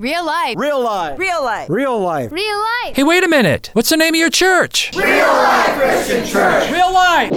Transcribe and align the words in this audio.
Real 0.00 0.24
life. 0.24 0.56
Real 0.56 0.82
life. 0.82 1.18
Real 1.18 1.44
life. 1.44 1.68
Real 1.68 2.00
life. 2.00 2.32
Real 2.32 2.58
life. 2.58 2.96
Hey, 2.96 3.04
wait 3.04 3.22
a 3.22 3.28
minute. 3.28 3.68
What's 3.74 3.90
the 3.90 3.98
name 3.98 4.14
of 4.14 4.18
your 4.18 4.30
church? 4.30 4.96
Real 4.96 5.26
Life 5.26 5.74
Christian 5.76 6.24
Church. 6.24 6.70
Real 6.70 6.90
Life. 6.90 7.30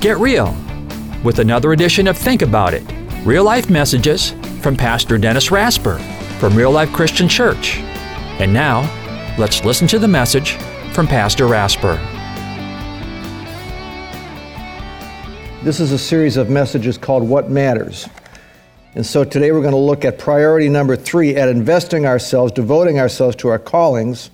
Get 0.00 0.16
real 0.16 0.56
with 1.22 1.38
another 1.40 1.74
edition 1.74 2.06
of 2.06 2.16
Think 2.16 2.40
About 2.40 2.72
It 2.72 2.90
real 3.26 3.44
life 3.44 3.68
messages 3.68 4.30
from 4.62 4.78
Pastor 4.78 5.18
Dennis 5.18 5.50
Rasper 5.50 5.98
from 6.38 6.56
Real 6.56 6.70
Life 6.70 6.90
Christian 6.94 7.28
Church. 7.28 7.76
And 8.40 8.50
now, 8.50 8.80
let's 9.36 9.62
listen 9.62 9.86
to 9.88 9.98
the 9.98 10.08
message 10.08 10.54
from 10.94 11.06
Pastor 11.06 11.46
Rasper. 11.46 12.00
This 15.62 15.78
is 15.78 15.92
a 15.92 15.98
series 15.98 16.38
of 16.38 16.48
messages 16.48 16.96
called 16.96 17.22
What 17.22 17.50
Matters. 17.50 18.08
And 18.94 19.04
so 19.04 19.24
today 19.24 19.52
we're 19.52 19.60
going 19.60 19.74
to 19.74 19.76
look 19.76 20.06
at 20.06 20.18
priority 20.18 20.70
number 20.70 20.96
three 20.96 21.36
at 21.36 21.50
investing 21.50 22.06
ourselves, 22.06 22.50
devoting 22.52 22.98
ourselves 22.98 23.36
to 23.36 23.48
our 23.48 23.58
callings. 23.58 24.30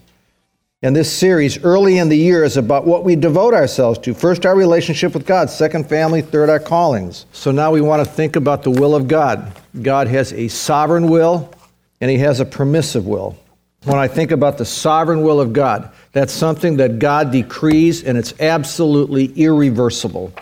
And 0.83 0.95
this 0.95 1.13
series, 1.13 1.65
early 1.65 1.99
in 1.99 2.11
the 2.11 2.17
year, 2.17 2.45
is 2.45 2.57
about 2.57 2.87
what 2.87 3.03
we 3.03 3.17
devote 3.17 3.55
ourselves 3.55 3.99
to. 4.01 4.15
First, 4.15 4.47
our 4.47 4.55
relationship 4.55 5.15
with 5.15 5.27
God. 5.27 5.51
Second, 5.51 5.89
family. 5.89 6.23
Third, 6.23 6.49
our 6.49 6.61
callings. 6.61 7.27
So 7.33 7.51
now 7.51 7.73
we 7.73 7.81
want 7.81 8.07
to 8.07 8.09
think 8.09 8.37
about 8.37 8.63
the 8.63 8.71
will 8.71 8.95
of 8.95 9.09
God. 9.09 9.53
God 9.83 10.07
has 10.07 10.33
a 10.33 10.47
sovereign 10.47 11.09
will 11.09 11.53
and 12.01 12.09
He 12.09 12.19
has 12.19 12.39
a 12.39 12.45
permissive 12.45 13.05
will. 13.05 13.37
When 13.83 13.99
I 13.99 14.07
think 14.07 14.31
about 14.31 14.59
the 14.59 14.65
sovereign 14.65 15.23
will 15.23 15.41
of 15.41 15.53
God, 15.53 15.91
that's 16.13 16.33
something 16.33 16.77
that 16.77 17.01
God 17.01 17.33
decrees 17.33 18.05
and 18.05 18.17
it's 18.17 18.33
absolutely 18.41 19.33
irreversible. 19.33 20.33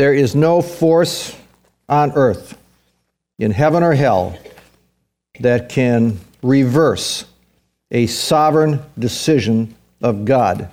There 0.00 0.14
is 0.14 0.34
no 0.34 0.62
force 0.62 1.36
on 1.86 2.12
earth, 2.12 2.56
in 3.38 3.50
heaven 3.50 3.82
or 3.82 3.92
hell, 3.92 4.34
that 5.40 5.68
can 5.68 6.18
reverse 6.42 7.26
a 7.90 8.06
sovereign 8.06 8.80
decision 8.98 9.74
of 10.00 10.24
God. 10.24 10.70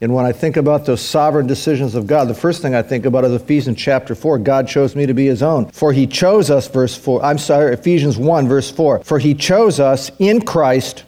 And 0.00 0.12
when 0.12 0.26
I 0.26 0.32
think 0.32 0.56
about 0.56 0.84
those 0.84 1.00
sovereign 1.00 1.46
decisions 1.46 1.94
of 1.94 2.08
God, 2.08 2.26
the 2.26 2.34
first 2.34 2.60
thing 2.60 2.74
I 2.74 2.82
think 2.82 3.06
about 3.06 3.24
is 3.24 3.34
Ephesians 3.34 3.78
chapter 3.78 4.16
4. 4.16 4.38
God 4.38 4.66
chose 4.66 4.96
me 4.96 5.06
to 5.06 5.14
be 5.14 5.26
his 5.26 5.44
own. 5.44 5.70
For 5.70 5.92
he 5.92 6.08
chose 6.08 6.50
us, 6.50 6.66
verse 6.66 6.96
4. 6.96 7.24
I'm 7.24 7.38
sorry, 7.38 7.72
Ephesians 7.72 8.18
1, 8.18 8.48
verse 8.48 8.68
4. 8.68 9.04
For 9.04 9.20
he 9.20 9.34
chose 9.34 9.78
us 9.78 10.10
in 10.18 10.44
Christ 10.44 11.04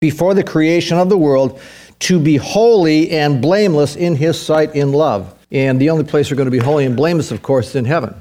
before 0.00 0.34
the 0.34 0.42
creation 0.42 0.98
of 0.98 1.08
the 1.08 1.16
world 1.16 1.60
to 2.00 2.18
be 2.18 2.36
holy 2.36 3.12
and 3.12 3.40
blameless 3.40 3.94
in 3.94 4.16
his 4.16 4.40
sight 4.40 4.74
in 4.74 4.90
love. 4.90 5.34
And 5.50 5.80
the 5.80 5.90
only 5.90 6.04
place 6.04 6.30
we're 6.30 6.36
going 6.36 6.46
to 6.46 6.50
be 6.50 6.58
holy 6.58 6.86
and 6.86 6.96
blameless, 6.96 7.30
of 7.30 7.42
course, 7.42 7.70
is 7.70 7.76
in 7.76 7.84
heaven. 7.84 8.20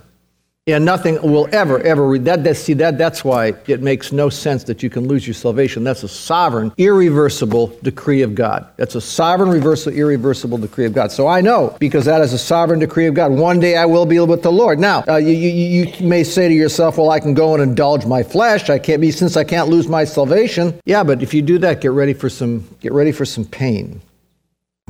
And 0.68 0.84
nothing 0.84 1.22
will 1.22 1.48
ever, 1.52 1.80
ever 1.80 2.08
read 2.08 2.26
that, 2.26 2.44
that. 2.44 2.58
See 2.58 2.74
that 2.74 2.98
that's 2.98 3.24
why 3.24 3.54
it 3.68 3.84
makes 3.84 4.12
no 4.12 4.30
sense 4.30 4.64
that 4.64 4.82
you 4.82 4.90
can 4.90 5.08
lose 5.08 5.28
your 5.28 5.36
salvation. 5.36 5.84
That's 5.84 6.02
a 6.02 6.08
sovereign, 6.08 6.72
irreversible 6.80 7.68
decree 7.84 8.24
of 8.24 8.34
God. 8.34 8.68
That's 8.76 8.96
a 8.96 9.02
sovereign, 9.02 9.52
reversible, 9.52 9.96
irreversible 9.96 10.58
decree 10.58 10.86
of 10.86 10.94
God. 10.94 11.12
So 11.12 11.28
I 11.28 11.42
know 11.42 11.78
because 11.80 12.06
that 12.06 12.22
is 12.22 12.34
a 12.34 12.40
sovereign 12.40 12.80
decree 12.80 13.06
of 13.06 13.14
God. 13.14 13.32
One 13.32 13.60
day 13.60 13.78
I 13.78 13.86
will 13.86 14.08
be 14.08 14.20
with 14.20 14.42
the 14.42 14.52
Lord. 14.52 14.80
Now 14.80 15.04
uh, 15.08 15.18
you, 15.18 15.34
you, 15.34 15.86
you 15.86 16.08
may 16.08 16.24
say 16.24 16.48
to 16.48 16.54
yourself, 16.56 16.98
"Well, 16.98 17.12
I 17.12 17.20
can 17.20 17.36
go 17.36 17.54
and 17.54 17.62
indulge 17.62 18.08
my 18.08 18.24
flesh. 18.24 18.68
I 18.68 18.80
can't 18.80 19.02
be 19.02 19.12
since 19.12 19.38
I 19.38 19.44
can't 19.44 19.70
lose 19.70 19.88
my 19.88 20.04
salvation." 20.04 20.82
Yeah, 20.86 21.04
but 21.04 21.22
if 21.22 21.32
you 21.36 21.44
do 21.44 21.60
that, 21.60 21.82
get 21.82 21.92
ready 21.92 22.14
for 22.14 22.28
some 22.28 22.68
get 22.80 22.92
ready 22.92 23.12
for 23.12 23.24
some 23.26 23.46
pain 23.46 24.02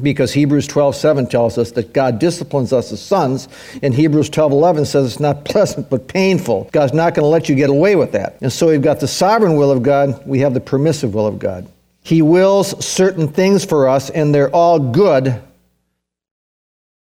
because 0.02 0.34
Hebrews 0.34 0.68
12:7 0.68 1.30
tells 1.30 1.58
us 1.58 1.72
that 1.72 1.94
God 1.94 2.20
disciplines 2.20 2.74
us 2.74 2.92
as 2.92 3.02
sons, 3.02 3.48
and 3.82 3.94
Hebrews 3.94 4.30
12:11 4.30 4.86
says 4.86 5.06
it's 5.06 5.22
not 5.22 5.46
pleasant 5.46 5.90
but 5.90 6.10
painful. 6.10 6.68
God's 6.74 6.94
not 6.94 7.14
going 7.14 7.24
to 7.24 7.30
let 7.30 7.48
you 7.48 7.56
get 7.56 7.70
away 7.70 7.96
with 7.96 8.12
that. 8.12 8.36
And 8.42 8.52
so 8.52 8.68
we've 8.68 8.82
got 8.82 9.00
the 9.00 9.08
sovereign 9.08 9.56
will 9.56 9.72
of 9.72 9.84
God, 9.84 10.22
we 10.28 10.40
have 10.40 10.54
the 10.54 10.60
permissive 10.60 11.14
will 11.14 11.26
of 11.26 11.40
God. 11.40 11.68
He 12.04 12.22
wills 12.22 12.86
certain 12.86 13.30
things 13.30 13.64
for 13.64 13.88
us 13.88 14.10
and 14.10 14.36
they're 14.36 14.54
all 14.54 14.80
good, 14.80 15.42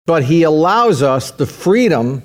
but 0.07 0.23
he 0.23 0.45
allows 0.45 1.03
us 1.03 1.33
the 1.33 1.47
freedom 1.47 2.23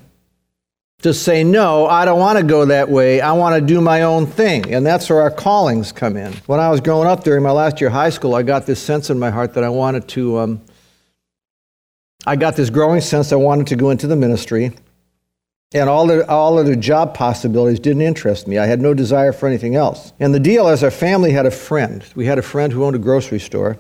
to 1.02 1.14
say, 1.14 1.44
no, 1.44 1.88
I 1.88 2.06
don't 2.06 2.20
want 2.20 2.38
to 2.38 2.44
go 2.44 2.66
that 2.66 2.90
way. 2.90 3.22
I 3.22 3.32
want 3.32 3.60
to 3.60 3.62
do 3.66 3.82
my 3.82 4.04
own 4.04 4.28
thing. 4.28 4.74
And 4.74 4.86
that's 4.86 5.10
where 5.10 5.22
our 5.22 5.32
callings 5.32 5.92
come 5.92 6.16
in. 6.16 6.32
When 6.46 6.60
I 6.60 6.70
was 6.70 6.80
growing 6.80 7.08
up 7.08 7.24
during 7.24 7.44
my 7.44 7.52
last 7.52 7.82
year 7.82 7.88
of 7.88 7.94
high 7.94 8.12
school, 8.12 8.36
I 8.36 8.44
got 8.44 8.66
this 8.66 8.82
sense 8.82 9.10
in 9.10 9.18
my 9.18 9.32
heart 9.32 9.54
that 9.56 9.64
I 9.64 9.70
wanted 9.70 10.08
to, 10.10 10.40
um, 10.40 10.62
I 12.26 12.36
got 12.36 12.56
this 12.56 12.70
growing 12.70 13.02
sense 13.02 13.32
I 13.32 13.38
wanted 13.38 13.68
to 13.68 13.76
go 13.76 13.90
into 13.90 14.06
the 14.06 14.16
ministry. 14.16 14.72
And 15.74 15.90
all 15.90 16.06
the, 16.06 16.30
all 16.30 16.60
of 16.60 16.66
the 16.66 16.76
job 16.76 17.14
possibilities 17.14 17.80
didn't 17.80 18.02
interest 18.02 18.46
me. 18.46 18.58
I 18.58 18.66
had 18.66 18.82
no 18.82 18.94
desire 18.94 19.32
for 19.32 19.48
anything 19.48 19.76
else. 19.76 20.12
And 20.20 20.36
the 20.36 20.40
deal 20.40 20.68
is, 20.68 20.84
our 20.84 20.92
family 20.92 21.32
had 21.32 21.46
a 21.46 21.52
friend. 21.52 22.04
We 22.14 22.26
had 22.26 22.38
a 22.38 22.42
friend 22.42 22.74
who 22.74 22.84
owned 22.84 22.96
a 22.96 23.00
grocery 23.00 23.40
store. 23.40 23.78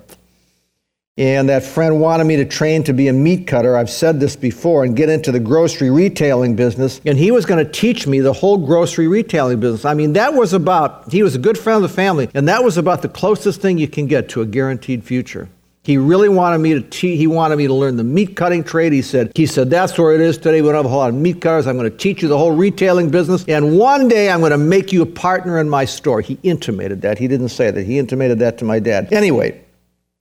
And 1.18 1.50
that 1.50 1.64
friend 1.64 2.00
wanted 2.00 2.24
me 2.24 2.38
to 2.38 2.46
train 2.46 2.84
to 2.86 2.94
be 2.94 3.10
a 3.10 3.14
meat 3.14 3.46
cutter. 3.46 3.76
I've 3.76 3.90
said 3.90 4.22
this 4.22 4.38
before 4.38 4.86
and 4.86 4.96
get 4.96 5.10
into 5.10 5.32
the 5.34 5.42
grocery 5.42 5.90
retailing 5.90 6.56
business. 6.56 7.02
And 7.06 7.18
he 7.18 7.32
was 7.32 7.46
going 7.46 7.64
to 7.64 7.70
teach 7.70 8.08
me 8.08 8.22
the 8.22 8.32
whole 8.32 8.58
grocery 8.58 9.10
retailing 9.10 9.60
business. 9.60 9.84
I 9.84 9.94
mean, 9.94 10.14
that 10.14 10.34
was 10.34 10.54
about, 10.54 11.12
he 11.12 11.22
was 11.22 11.36
a 11.36 11.40
good 11.40 11.58
friend 11.58 11.76
of 11.76 11.82
the 11.82 11.94
family, 11.94 12.30
and 12.34 12.48
that 12.48 12.64
was 12.64 12.78
about 12.78 13.02
the 13.02 13.10
closest 13.10 13.60
thing 13.62 13.78
you 13.78 13.90
can 13.90 14.08
get 14.08 14.30
to 14.30 14.42
a 14.42 14.46
guaranteed 14.46 15.04
future. 15.04 15.50
He 15.84 15.98
really 15.98 16.30
wanted 16.30 16.60
me 16.60 16.76
to 16.76 16.82
teach, 16.82 17.18
he 17.18 17.28
wanted 17.28 17.58
me 17.58 17.68
to 17.68 17.74
learn 17.74 17.98
the 17.98 18.04
meat 18.04 18.36
cutting 18.36 18.64
trade. 18.64 18.94
He 18.94 19.02
said, 19.02 19.32
he 19.36 19.48
said, 19.48 19.70
that's 19.70 19.98
where 19.98 20.14
it 20.14 20.22
is 20.22 20.38
today. 20.38 20.62
We 20.62 20.68
don't 20.68 20.76
have 20.76 20.86
a 20.86 20.90
whole 20.90 21.00
lot 21.00 21.10
of 21.10 21.16
meat 21.16 21.42
cutters. 21.42 21.68
I'm 21.68 21.78
going 21.78 21.90
to 21.90 21.98
teach 21.98 22.22
you 22.22 22.28
the 22.28 22.38
whole 22.38 22.52
retailing 22.52 23.10
business. 23.10 23.44
And 23.48 23.78
one 23.78 24.08
day 24.08 24.30
I'm 24.30 24.40
going 24.40 24.52
to 24.52 24.60
make 24.60 24.94
you 24.94 25.02
a 25.02 25.08
partner 25.08 25.60
in 25.60 25.68
my 25.68 25.86
store. 25.86 26.22
He 26.22 26.38
intimated 26.44 27.02
that. 27.02 27.18
He 27.18 27.28
didn't 27.28 27.50
say 27.50 27.72
that. 27.72 27.84
He 27.84 27.98
intimated 27.98 28.40
that 28.40 28.60
to 28.60 28.66
my 28.66 28.80
dad. 28.80 29.12
Anyway, 29.12 29.60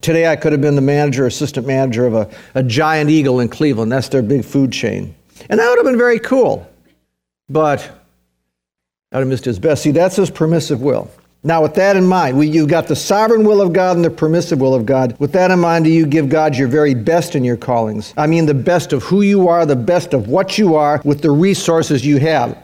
Today, 0.01 0.27
I 0.27 0.37
could 0.37 0.53
have 0.53 0.61
been 0.61 0.77
the 0.77 0.81
manager, 0.81 1.27
assistant 1.27 1.67
manager 1.67 2.07
of 2.07 2.15
a, 2.15 2.31
a 2.55 2.63
giant 2.63 3.11
eagle 3.11 3.41
in 3.41 3.49
Cleveland. 3.49 3.93
That's 3.93 4.09
their 4.09 4.23
big 4.23 4.45
food 4.45 4.73
chain. 4.73 5.15
And 5.49 5.61
that 5.61 5.69
would 5.69 5.79
have 5.79 5.85
been 5.85 5.99
very 5.99 6.19
cool. 6.19 6.67
But 7.49 7.81
I 9.13 9.17
would 9.17 9.23
have 9.23 9.29
missed 9.29 9.45
his 9.45 9.59
best. 9.59 9.83
See, 9.83 9.91
that's 9.91 10.17
his 10.17 10.31
permissive 10.31 10.81
will. 10.81 11.11
Now, 11.43 11.63
with 11.63 11.75
that 11.75 11.97
in 11.97 12.07
mind, 12.07 12.39
we, 12.39 12.49
you've 12.49 12.69
got 12.69 12.87
the 12.87 12.97
sovereign 12.97 13.45
will 13.45 13.63
of 13.63 13.73
God 13.73 13.97
and 13.97 14.05
the 14.05 14.11
permissive 14.11 14.61
will 14.61 14.75
of 14.75 14.85
God. 14.85 15.19
With 15.19 15.33
that 15.33 15.51
in 15.51 15.59
mind, 15.59 15.87
do 15.87 15.91
you 15.91 16.07
give 16.07 16.29
God 16.29 16.55
your 16.55 16.69
very 16.69 16.95
best 16.95 17.35
in 17.35 17.45
your 17.45 17.57
callings? 17.57 18.13
I 18.17 18.27
mean, 18.27 18.45
the 18.45 18.55
best 18.55 18.93
of 18.93 19.03
who 19.03 19.23
you 19.23 19.49
are, 19.49 19.65
the 19.65 19.75
best 19.75 20.13
of 20.13 20.29
what 20.29 20.59
you 20.59 20.77
are, 20.77 21.01
with 21.05 21.23
the 21.23 21.31
resources 21.31 22.05
you 22.05 22.19
have. 22.19 22.57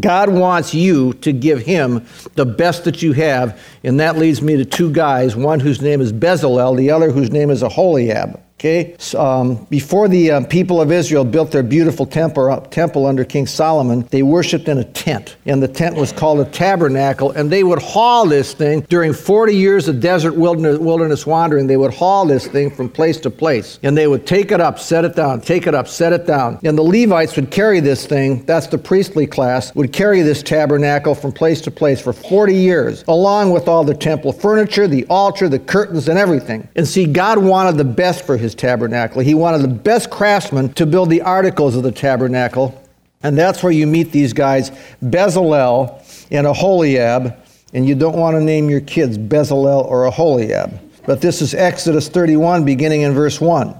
God 0.00 0.30
wants 0.30 0.74
you 0.74 1.14
to 1.14 1.32
give 1.32 1.60
him 1.60 2.06
the 2.34 2.46
best 2.46 2.84
that 2.84 3.02
you 3.02 3.12
have, 3.12 3.60
and 3.82 4.00
that 4.00 4.18
leads 4.18 4.42
me 4.42 4.56
to 4.56 4.64
two 4.64 4.92
guys, 4.92 5.34
one 5.34 5.60
whose 5.60 5.80
name 5.80 6.00
is 6.00 6.12
Bezalel, 6.12 6.76
the 6.76 6.90
other 6.90 7.10
whose 7.10 7.30
name 7.30 7.50
is 7.50 7.62
Aholiab. 7.62 8.40
Okay, 8.58 8.96
so, 8.98 9.20
um, 9.20 9.66
before 9.70 10.08
the 10.08 10.32
uh, 10.32 10.44
people 10.46 10.80
of 10.80 10.90
Israel 10.90 11.24
built 11.24 11.52
their 11.52 11.62
beautiful 11.62 12.04
temple, 12.04 12.50
uh, 12.50 12.58
temple 12.58 13.06
under 13.06 13.24
King 13.24 13.46
Solomon, 13.46 14.04
they 14.10 14.24
worshipped 14.24 14.66
in 14.66 14.78
a 14.78 14.84
tent, 14.84 15.36
and 15.46 15.62
the 15.62 15.68
tent 15.68 15.94
was 15.94 16.10
called 16.10 16.40
a 16.40 16.44
tabernacle. 16.44 17.30
And 17.30 17.52
they 17.52 17.62
would 17.62 17.80
haul 17.80 18.26
this 18.26 18.54
thing 18.54 18.80
during 18.88 19.12
40 19.12 19.54
years 19.54 19.86
of 19.86 20.00
desert 20.00 20.34
wilderness, 20.34 20.78
wilderness 20.78 21.24
wandering. 21.24 21.68
They 21.68 21.76
would 21.76 21.94
haul 21.94 22.26
this 22.26 22.48
thing 22.48 22.68
from 22.68 22.88
place 22.88 23.20
to 23.20 23.30
place, 23.30 23.78
and 23.84 23.96
they 23.96 24.08
would 24.08 24.26
take 24.26 24.50
it 24.50 24.60
up, 24.60 24.80
set 24.80 25.04
it 25.04 25.14
down, 25.14 25.40
take 25.40 25.68
it 25.68 25.74
up, 25.76 25.86
set 25.86 26.12
it 26.12 26.26
down. 26.26 26.58
And 26.64 26.76
the 26.76 26.82
Levites 26.82 27.36
would 27.36 27.52
carry 27.52 27.78
this 27.78 28.06
thing. 28.06 28.44
That's 28.44 28.66
the 28.66 28.78
priestly 28.78 29.28
class 29.28 29.72
would 29.76 29.92
carry 29.92 30.22
this 30.22 30.42
tabernacle 30.42 31.14
from 31.14 31.30
place 31.30 31.60
to 31.60 31.70
place 31.70 32.00
for 32.00 32.12
40 32.12 32.56
years, 32.56 33.04
along 33.06 33.52
with 33.52 33.68
all 33.68 33.84
the 33.84 33.94
temple 33.94 34.32
furniture, 34.32 34.88
the 34.88 35.06
altar, 35.08 35.48
the 35.48 35.60
curtains, 35.60 36.08
and 36.08 36.18
everything. 36.18 36.66
And 36.74 36.88
see, 36.88 37.06
God 37.06 37.38
wanted 37.38 37.76
the 37.76 37.84
best 37.84 38.26
for 38.26 38.36
His 38.36 38.47
his 38.48 38.54
tabernacle. 38.54 39.20
He 39.20 39.34
wanted 39.34 39.58
the 39.58 39.68
best 39.68 40.10
craftsmen 40.10 40.72
to 40.74 40.86
build 40.86 41.10
the 41.10 41.20
articles 41.20 41.76
of 41.76 41.82
the 41.82 41.92
tabernacle. 41.92 42.82
And 43.22 43.36
that's 43.36 43.62
where 43.62 43.72
you 43.72 43.86
meet 43.86 44.10
these 44.10 44.32
guys, 44.32 44.70
Bezalel 45.02 46.02
and 46.30 46.46
Aholiab. 46.46 47.36
And 47.74 47.86
you 47.86 47.94
don't 47.94 48.16
want 48.16 48.36
to 48.36 48.40
name 48.40 48.70
your 48.70 48.80
kids 48.80 49.18
Bezalel 49.18 49.84
or 49.84 50.06
Aholiab. 50.06 50.80
But 51.04 51.20
this 51.20 51.42
is 51.42 51.54
Exodus 51.54 52.08
31, 52.08 52.64
beginning 52.64 53.02
in 53.02 53.12
verse 53.12 53.40
1. 53.40 53.74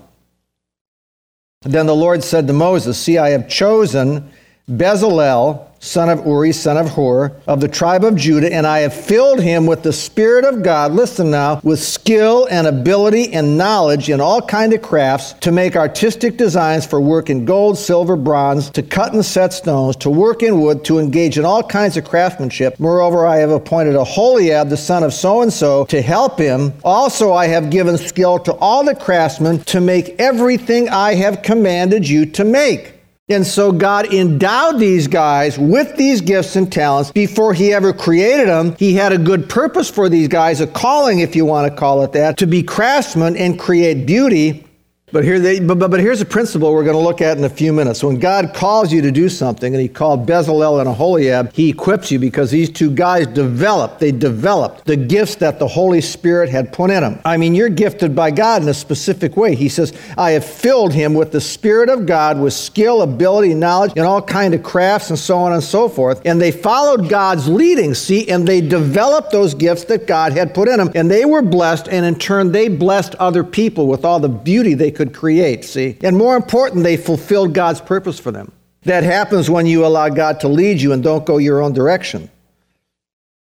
Then 1.62 1.86
the 1.86 1.94
Lord 1.94 2.22
said 2.22 2.46
to 2.46 2.52
Moses, 2.52 2.98
See, 2.98 3.18
I 3.18 3.30
have 3.30 3.48
chosen 3.48 4.30
Bezalel, 4.68 5.67
son 5.80 6.08
of 6.08 6.26
Uri, 6.26 6.52
son 6.52 6.76
of 6.76 6.90
Hur, 6.90 7.32
of 7.46 7.60
the 7.60 7.68
tribe 7.68 8.04
of 8.04 8.16
Judah, 8.16 8.52
and 8.52 8.66
I 8.66 8.80
have 8.80 8.92
filled 8.92 9.40
him 9.40 9.66
with 9.66 9.82
the 9.82 9.92
Spirit 9.92 10.44
of 10.44 10.62
God, 10.62 10.92
listen 10.92 11.30
now, 11.30 11.60
with 11.62 11.80
skill 11.80 12.46
and 12.50 12.66
ability 12.66 13.32
and 13.32 13.56
knowledge 13.56 14.10
in 14.10 14.20
all 14.20 14.42
kind 14.42 14.72
of 14.72 14.82
crafts, 14.82 15.34
to 15.40 15.52
make 15.52 15.76
artistic 15.76 16.36
designs 16.36 16.86
for 16.86 17.00
work 17.00 17.30
in 17.30 17.44
gold, 17.44 17.78
silver, 17.78 18.16
bronze, 18.16 18.70
to 18.70 18.82
cut 18.82 19.12
and 19.12 19.24
set 19.24 19.52
stones, 19.52 19.96
to 19.96 20.10
work 20.10 20.42
in 20.42 20.60
wood, 20.60 20.84
to 20.84 20.98
engage 20.98 21.38
in 21.38 21.44
all 21.44 21.62
kinds 21.62 21.96
of 21.96 22.04
craftsmanship. 22.04 22.78
Moreover, 22.78 23.26
I 23.26 23.36
have 23.36 23.50
appointed 23.50 23.94
Aholiab, 23.94 24.68
the 24.68 24.76
son 24.76 25.02
of 25.02 25.14
so-and-so, 25.14 25.84
to 25.86 26.02
help 26.02 26.38
him. 26.38 26.72
Also, 26.84 27.32
I 27.32 27.46
have 27.46 27.70
given 27.70 27.96
skill 27.96 28.38
to 28.40 28.52
all 28.54 28.84
the 28.84 28.94
craftsmen 28.94 29.60
to 29.64 29.80
make 29.80 30.16
everything 30.18 30.88
I 30.88 31.14
have 31.14 31.42
commanded 31.42 32.08
you 32.08 32.26
to 32.26 32.44
make. 32.44 32.97
And 33.30 33.46
so 33.46 33.72
God 33.72 34.12
endowed 34.12 34.78
these 34.78 35.06
guys 35.06 35.58
with 35.58 35.96
these 35.96 36.20
gifts 36.20 36.56
and 36.56 36.72
talents 36.72 37.12
before 37.12 37.52
he 37.52 37.72
ever 37.74 37.92
created 37.92 38.48
them. 38.48 38.74
He 38.78 38.94
had 38.94 39.12
a 39.12 39.18
good 39.18 39.50
purpose 39.50 39.90
for 39.90 40.08
these 40.08 40.28
guys, 40.28 40.60
a 40.60 40.66
calling, 40.66 41.20
if 41.20 41.36
you 41.36 41.44
want 41.44 41.70
to 41.70 41.78
call 41.78 42.02
it 42.04 42.12
that, 42.12 42.38
to 42.38 42.46
be 42.46 42.62
craftsmen 42.62 43.36
and 43.36 43.58
create 43.58 44.06
beauty. 44.06 44.64
But, 45.10 45.24
here 45.24 45.40
they, 45.40 45.58
but, 45.60 45.78
but, 45.78 45.90
but 45.90 46.00
here's 46.00 46.20
a 46.20 46.26
principle 46.26 46.72
we're 46.72 46.84
going 46.84 46.96
to 46.96 47.02
look 47.02 47.22
at 47.22 47.38
in 47.38 47.44
a 47.44 47.48
few 47.48 47.72
minutes. 47.72 48.04
When 48.04 48.18
God 48.18 48.52
calls 48.54 48.92
you 48.92 49.00
to 49.02 49.10
do 49.10 49.30
something, 49.30 49.72
and 49.72 49.80
He 49.80 49.88
called 49.88 50.26
Bezalel 50.26 50.80
and 50.80 50.88
Aholiab, 50.88 51.54
He 51.54 51.70
equips 51.70 52.10
you 52.10 52.18
because 52.18 52.50
these 52.50 52.68
two 52.68 52.90
guys 52.90 53.26
developed, 53.26 54.00
they 54.00 54.12
developed 54.12 54.84
the 54.84 54.96
gifts 54.96 55.36
that 55.36 55.58
the 55.58 55.66
Holy 55.66 56.02
Spirit 56.02 56.50
had 56.50 56.74
put 56.74 56.90
in 56.90 57.00
them. 57.00 57.20
I 57.24 57.38
mean, 57.38 57.54
you're 57.54 57.70
gifted 57.70 58.14
by 58.14 58.30
God 58.30 58.62
in 58.62 58.68
a 58.68 58.74
specific 58.74 59.36
way. 59.36 59.54
He 59.54 59.70
says, 59.70 59.98
I 60.18 60.32
have 60.32 60.44
filled 60.44 60.92
him 60.92 61.14
with 61.14 61.32
the 61.32 61.40
Spirit 61.40 61.88
of 61.88 62.04
God, 62.04 62.38
with 62.38 62.52
skill, 62.52 63.00
ability, 63.00 63.54
knowledge, 63.54 63.92
and 63.96 64.04
all 64.04 64.20
kind 64.20 64.52
of 64.52 64.62
crafts, 64.62 65.08
and 65.08 65.18
so 65.18 65.38
on 65.38 65.54
and 65.54 65.62
so 65.62 65.88
forth. 65.88 66.20
And 66.26 66.38
they 66.38 66.52
followed 66.52 67.08
God's 67.08 67.48
leading, 67.48 67.94
see, 67.94 68.28
and 68.28 68.46
they 68.46 68.60
developed 68.60 69.32
those 69.32 69.54
gifts 69.54 69.84
that 69.84 70.06
God 70.06 70.32
had 70.32 70.54
put 70.54 70.68
in 70.68 70.76
them. 70.76 70.90
And 70.94 71.10
they 71.10 71.24
were 71.24 71.40
blessed, 71.40 71.88
and 71.88 72.04
in 72.04 72.16
turn, 72.16 72.52
they 72.52 72.68
blessed 72.68 73.14
other 73.14 73.42
people 73.42 73.86
with 73.86 74.04
all 74.04 74.20
the 74.20 74.28
beauty 74.28 74.74
they 74.74 74.90
could 74.98 75.14
create, 75.14 75.64
see? 75.64 75.96
And 76.02 76.16
more 76.16 76.36
important, 76.36 76.82
they 76.82 76.96
fulfilled 76.96 77.54
God's 77.54 77.80
purpose 77.80 78.18
for 78.18 78.32
them. 78.32 78.52
That 78.82 79.04
happens 79.04 79.48
when 79.48 79.64
you 79.64 79.86
allow 79.86 80.08
God 80.08 80.40
to 80.40 80.48
lead 80.48 80.80
you 80.80 80.92
and 80.92 81.02
don't 81.02 81.24
go 81.24 81.38
your 81.38 81.62
own 81.62 81.72
direction. 81.72 82.28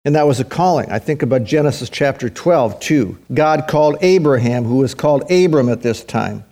And 0.04 0.16
that 0.16 0.26
was 0.26 0.40
a 0.40 0.44
calling. 0.44 0.90
I 0.90 0.98
think 0.98 1.22
about 1.22 1.44
Genesis 1.44 1.88
chapter 1.88 2.28
12, 2.28 2.80
too. 2.80 3.18
God 3.32 3.68
called 3.68 3.98
Abraham, 4.00 4.64
who 4.64 4.78
was 4.78 4.94
called 4.94 5.30
Abram 5.30 5.68
at 5.68 5.82
this 5.82 6.02
time 6.02 6.44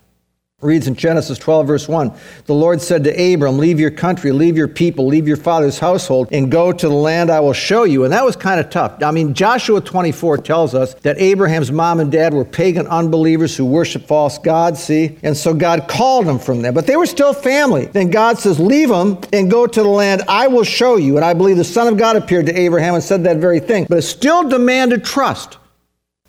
reads 0.63 0.87
in 0.87 0.95
Genesis 0.95 1.37
12, 1.37 1.67
verse 1.67 1.87
1 1.87 2.11
The 2.45 2.53
Lord 2.55 2.81
said 2.81 3.03
to 3.03 3.11
Abram, 3.11 3.59
Leave 3.59 3.79
your 3.79 3.91
country, 3.91 4.31
leave 4.31 4.57
your 4.57 4.67
people, 4.67 5.05
leave 5.05 5.27
your 5.27 5.37
father's 5.37 5.77
household, 5.77 6.29
and 6.31 6.49
go 6.49 6.71
to 6.71 6.89
the 6.89 6.95
land 6.95 7.29
I 7.29 7.41
will 7.41 7.53
show 7.53 7.83
you. 7.83 8.05
And 8.05 8.11
that 8.11 8.25
was 8.25 8.35
kind 8.35 8.59
of 8.59 8.71
tough. 8.71 9.03
I 9.03 9.11
mean, 9.11 9.35
Joshua 9.35 9.81
24 9.81 10.39
tells 10.39 10.73
us 10.73 10.95
that 10.95 11.19
Abraham's 11.19 11.71
mom 11.71 11.99
and 11.99 12.11
dad 12.11 12.33
were 12.33 12.43
pagan 12.43 12.87
unbelievers 12.87 13.55
who 13.55 13.67
worship 13.67 14.07
false 14.07 14.39
gods, 14.39 14.83
see? 14.83 15.19
And 15.21 15.37
so 15.37 15.53
God 15.53 15.87
called 15.87 16.25
them 16.25 16.39
from 16.39 16.63
there. 16.63 16.71
But 16.71 16.87
they 16.87 16.95
were 16.95 17.05
still 17.05 17.33
family. 17.33 17.85
Then 17.85 18.09
God 18.09 18.39
says, 18.39 18.59
Leave 18.59 18.89
them 18.89 19.19
and 19.31 19.51
go 19.51 19.67
to 19.67 19.83
the 19.83 19.87
land 19.87 20.23
I 20.27 20.47
will 20.47 20.63
show 20.63 20.95
you. 20.95 21.17
And 21.17 21.23
I 21.23 21.35
believe 21.35 21.57
the 21.57 21.63
Son 21.63 21.87
of 21.87 21.99
God 21.99 22.15
appeared 22.15 22.47
to 22.47 22.59
Abraham 22.59 22.95
and 22.95 23.03
said 23.03 23.23
that 23.25 23.37
very 23.37 23.59
thing. 23.59 23.85
But 23.87 23.99
it 23.99 24.01
still 24.01 24.49
demanded 24.49 25.05
trust. 25.05 25.59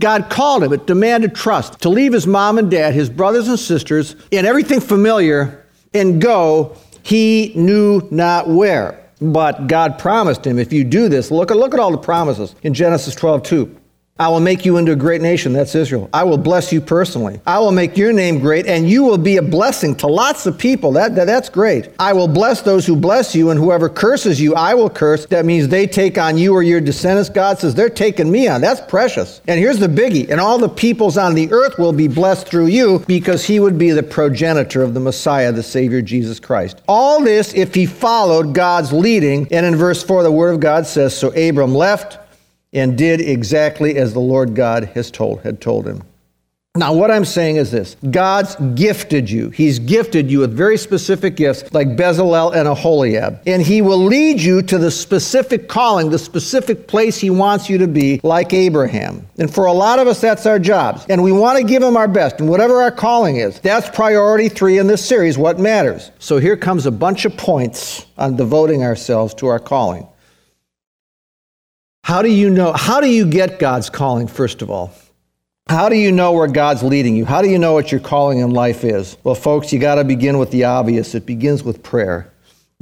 God 0.01 0.31
called 0.31 0.63
him. 0.63 0.73
It 0.73 0.87
demanded 0.87 1.35
trust 1.35 1.81
to 1.83 1.89
leave 1.89 2.13
his 2.13 2.27
mom 2.27 2.59
and 2.59 2.71
dad, 2.71 2.95
his 2.95 3.11
brothers 3.11 3.49
and 3.49 3.59
sisters, 3.59 4.15
and 4.31 4.47
everything 4.47 4.81
familiar 4.81 5.67
and 5.95 6.21
go 6.21 6.77
he 7.03 7.53
knew 7.55 8.07
not 8.11 8.49
where. 8.49 9.03
But 9.21 9.67
God 9.67 9.99
promised 9.99 10.47
him, 10.47 10.59
if 10.59 10.73
you 10.73 10.85
do 10.85 11.09
this, 11.09 11.31
look 11.31 11.51
at, 11.51 11.57
look 11.57 11.75
at 11.75 11.81
all 11.81 11.91
the 11.91 11.99
promises 11.99 12.55
in 12.63 12.75
Genesis 12.75 13.15
12, 13.15 13.43
2. 13.43 13.77
I 14.19 14.29
will 14.29 14.41
make 14.41 14.65
you 14.65 14.77
into 14.77 14.93
a 14.93 14.97
great 14.97 15.21
nation. 15.21 15.53
That's 15.53 15.75
Israel. 15.75 16.09
I 16.13 16.25
will 16.25 16.39
bless 16.39 16.73
you 16.73 16.81
personally. 16.81 17.41
I 17.47 17.59
will 17.59 17.73
make 17.73 17.97
your 17.97 18.13
name 18.13 18.39
great, 18.39 18.67
and 18.67 18.89
you 18.89 19.05
will 19.05 19.19
be 19.19 19.37
a 19.37 19.43
blessing 19.43 19.95
to 19.97 20.07
lots 20.07 20.47
of 20.47 20.59
people. 20.59 20.93
That, 20.93 21.15
that, 21.17 21.27
that's 21.27 21.49
great. 21.49 21.91
I 21.99 22.13
will 22.13 22.29
bless 22.29 22.63
those 22.63 22.87
who 22.87 22.97
bless 22.97 23.35
you, 23.35 23.51
and 23.51 23.59
whoever 23.59 23.89
curses 23.89 24.41
you, 24.41 24.55
I 24.55 24.75
will 24.75 24.91
curse. 24.91 25.27
That 25.27 25.45
means 25.45 25.69
they 25.69 25.87
take 25.87 26.19
on 26.19 26.39
you 26.39 26.55
or 26.55 26.63
your 26.63 26.81
descendants. 26.81 27.29
God 27.29 27.59
says 27.59 27.75
they're 27.75 27.89
taking 27.89 28.31
me 28.31 28.49
on. 28.49 28.61
That's 28.61 28.81
precious. 28.81 29.41
And 29.47 29.59
here's 29.59 29.79
the 29.79 29.89
biggie 29.89 30.29
and 30.29 30.41
all 30.41 30.59
the 30.59 30.69
peoples 30.69 31.17
on 31.17 31.35
the 31.35 31.51
earth 31.53 31.79
will 31.79 31.93
be 31.93 32.09
blessed 32.09 32.47
through 32.47 32.67
you 32.67 33.05
because 33.07 33.45
he 33.45 33.61
would 33.61 33.79
be 33.79 33.91
the 33.91 34.03
progenitor 34.03 34.83
of 34.83 34.95
the 34.95 35.01
Messiah, 35.01 35.53
the 35.53 35.63
Savior 35.63 36.03
Jesus 36.03 36.41
Christ. 36.41 36.81
All 36.87 37.23
this 37.23 37.55
if 37.55 37.75
he 37.75 37.87
followed 37.87 38.55
God's 38.55 38.93
leading. 38.93 39.49
And 39.53 39.65
in 39.65 39.77
verse 39.77 40.03
4, 40.03 40.23
the 40.23 40.33
Word 40.33 40.55
of 40.55 40.61
God 40.61 40.87
says 40.87 41.17
So 41.17 41.29
Abram 41.31 41.75
left 41.75 42.19
and 42.73 42.99
did 42.99 43.21
exactly 43.21 43.97
as 43.97 44.13
the 44.13 44.21
Lord 44.21 44.55
God 44.55 44.85
has 44.95 45.11
told, 45.11 45.41
had 45.43 45.61
told 45.61 45.87
him. 45.87 46.03
Now, 46.79 46.93
what 46.93 47.11
I'm 47.11 47.25
saying 47.25 47.57
is 47.57 47.73
this 47.73 47.97
God's 48.11 48.55
gifted 48.77 49.29
you. 49.29 49.51
He's 49.51 49.81
gifted 49.81 50.31
you 50.31 50.41
with 50.41 50.57
very 50.57 50.77
specific 50.77 51.35
gifts 51.35 51.73
like 51.73 51.97
Bezalel 51.97 52.55
and 52.55 52.69
Aholiab. 52.69 53.41
And 53.47 53.61
He 53.61 53.83
will 53.83 53.99
lead 53.99 54.41
you 54.41 54.63
to 54.63 54.79
the 54.79 54.91
specific 54.91 55.69
calling, 55.69 56.11
the 56.11 56.21
specific 56.21 56.87
place 56.87 57.19
He 57.19 57.31
wants 57.31 57.69
you 57.69 57.79
to 57.79 57.89
be, 57.89 58.21
like 58.23 58.53
Abraham. 58.53 59.27
And 59.39 59.53
for 59.53 59.65
a 59.65 59.73
lot 59.73 59.99
of 59.99 60.07
us, 60.07 60.21
that's 60.21 60.47
our 60.47 60.61
jobs. 60.61 61.05
And 61.09 61.21
we 61.21 61.33
want 61.33 61.59
to 61.59 61.65
give 61.65 61.83
Him 61.83 61.97
our 61.97 62.07
best. 62.07 62.39
And 62.39 62.49
whatever 62.49 62.81
our 62.81 62.93
calling 62.93 63.37
is, 63.37 63.59
that's 63.59 63.91
priority 63.91 64.49
three 64.49 64.79
in 64.79 64.87
this 64.87 65.05
series 65.05 65.37
what 65.37 65.59
matters. 65.59 66.13
So 66.21 66.39
here 66.39 66.57
comes 66.57 66.87
a 66.87 66.93
bunch 66.93 67.25
of 67.25 67.37
points 67.37 68.07
on 68.17 68.37
devoting 68.37 68.85
ourselves 68.85 69.35
to 69.35 69.49
our 69.49 69.59
calling. 69.59 70.07
How 72.09 72.23
do 72.23 72.31
you 72.31 72.49
know? 72.49 72.73
How 72.73 73.03
do 73.03 73.07
you 73.07 73.27
get 73.27 73.59
God's 73.59 73.91
calling, 73.91 74.29
first 74.29 74.63
of 74.63 74.71
all? 74.71 74.95
How 75.69 75.91
do 75.91 75.95
you 75.95 76.11
know 76.11 76.33
where 76.33 76.47
God's 76.47 76.83
leading 76.83 77.15
you? 77.15 77.27
How 77.27 77.43
do 77.43 77.51
you 77.51 77.59
know 77.59 77.75
what 77.75 77.93
your 77.93 78.01
calling 78.01 78.39
in 78.39 78.51
life 78.51 78.83
is? 78.83 79.19
Well, 79.25 79.35
folks, 79.35 79.75
you 79.75 79.79
got 79.79 79.97
to 79.97 80.05
begin 80.05 80.39
with 80.39 80.51
the 80.51 80.65
obvious. 80.65 81.15
It 81.15 81.27
begins 81.27 81.63
with 81.63 81.83
prayer. 81.83 82.33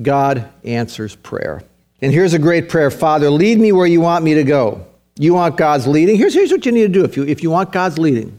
God 0.00 0.48
answers 0.62 1.16
prayer. 1.16 1.64
And 2.00 2.12
here's 2.12 2.34
a 2.34 2.38
great 2.38 2.68
prayer 2.68 2.88
Father, 2.88 3.28
lead 3.28 3.58
me 3.58 3.72
where 3.72 3.88
you 3.88 4.00
want 4.00 4.24
me 4.24 4.34
to 4.34 4.44
go. 4.44 4.86
You 5.18 5.34
want 5.34 5.56
God's 5.56 5.88
leading? 5.88 6.14
Here's, 6.14 6.32
here's 6.32 6.52
what 6.52 6.64
you 6.64 6.70
need 6.70 6.82
to 6.82 6.88
do 6.88 7.04
if 7.04 7.16
you, 7.16 7.24
if 7.24 7.42
you 7.42 7.50
want 7.50 7.72
God's 7.72 7.98
leading 7.98 8.38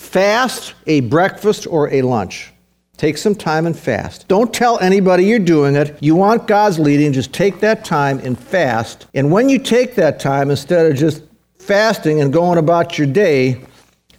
fast 0.00 0.74
a 0.88 1.02
breakfast 1.02 1.68
or 1.68 1.88
a 1.88 2.02
lunch. 2.02 2.52
Take 3.00 3.16
some 3.16 3.34
time 3.34 3.64
and 3.64 3.74
fast. 3.74 4.28
Don't 4.28 4.52
tell 4.52 4.78
anybody 4.78 5.24
you're 5.24 5.38
doing 5.38 5.74
it. 5.74 5.96
You 6.02 6.14
want 6.14 6.46
God's 6.46 6.78
leading, 6.78 7.14
just 7.14 7.32
take 7.32 7.60
that 7.60 7.82
time 7.82 8.18
and 8.18 8.38
fast. 8.38 9.06
And 9.14 9.32
when 9.32 9.48
you 9.48 9.58
take 9.58 9.94
that 9.94 10.20
time, 10.20 10.50
instead 10.50 10.84
of 10.84 10.98
just 10.98 11.22
fasting 11.58 12.20
and 12.20 12.30
going 12.30 12.58
about 12.58 12.98
your 12.98 13.06
day, 13.06 13.62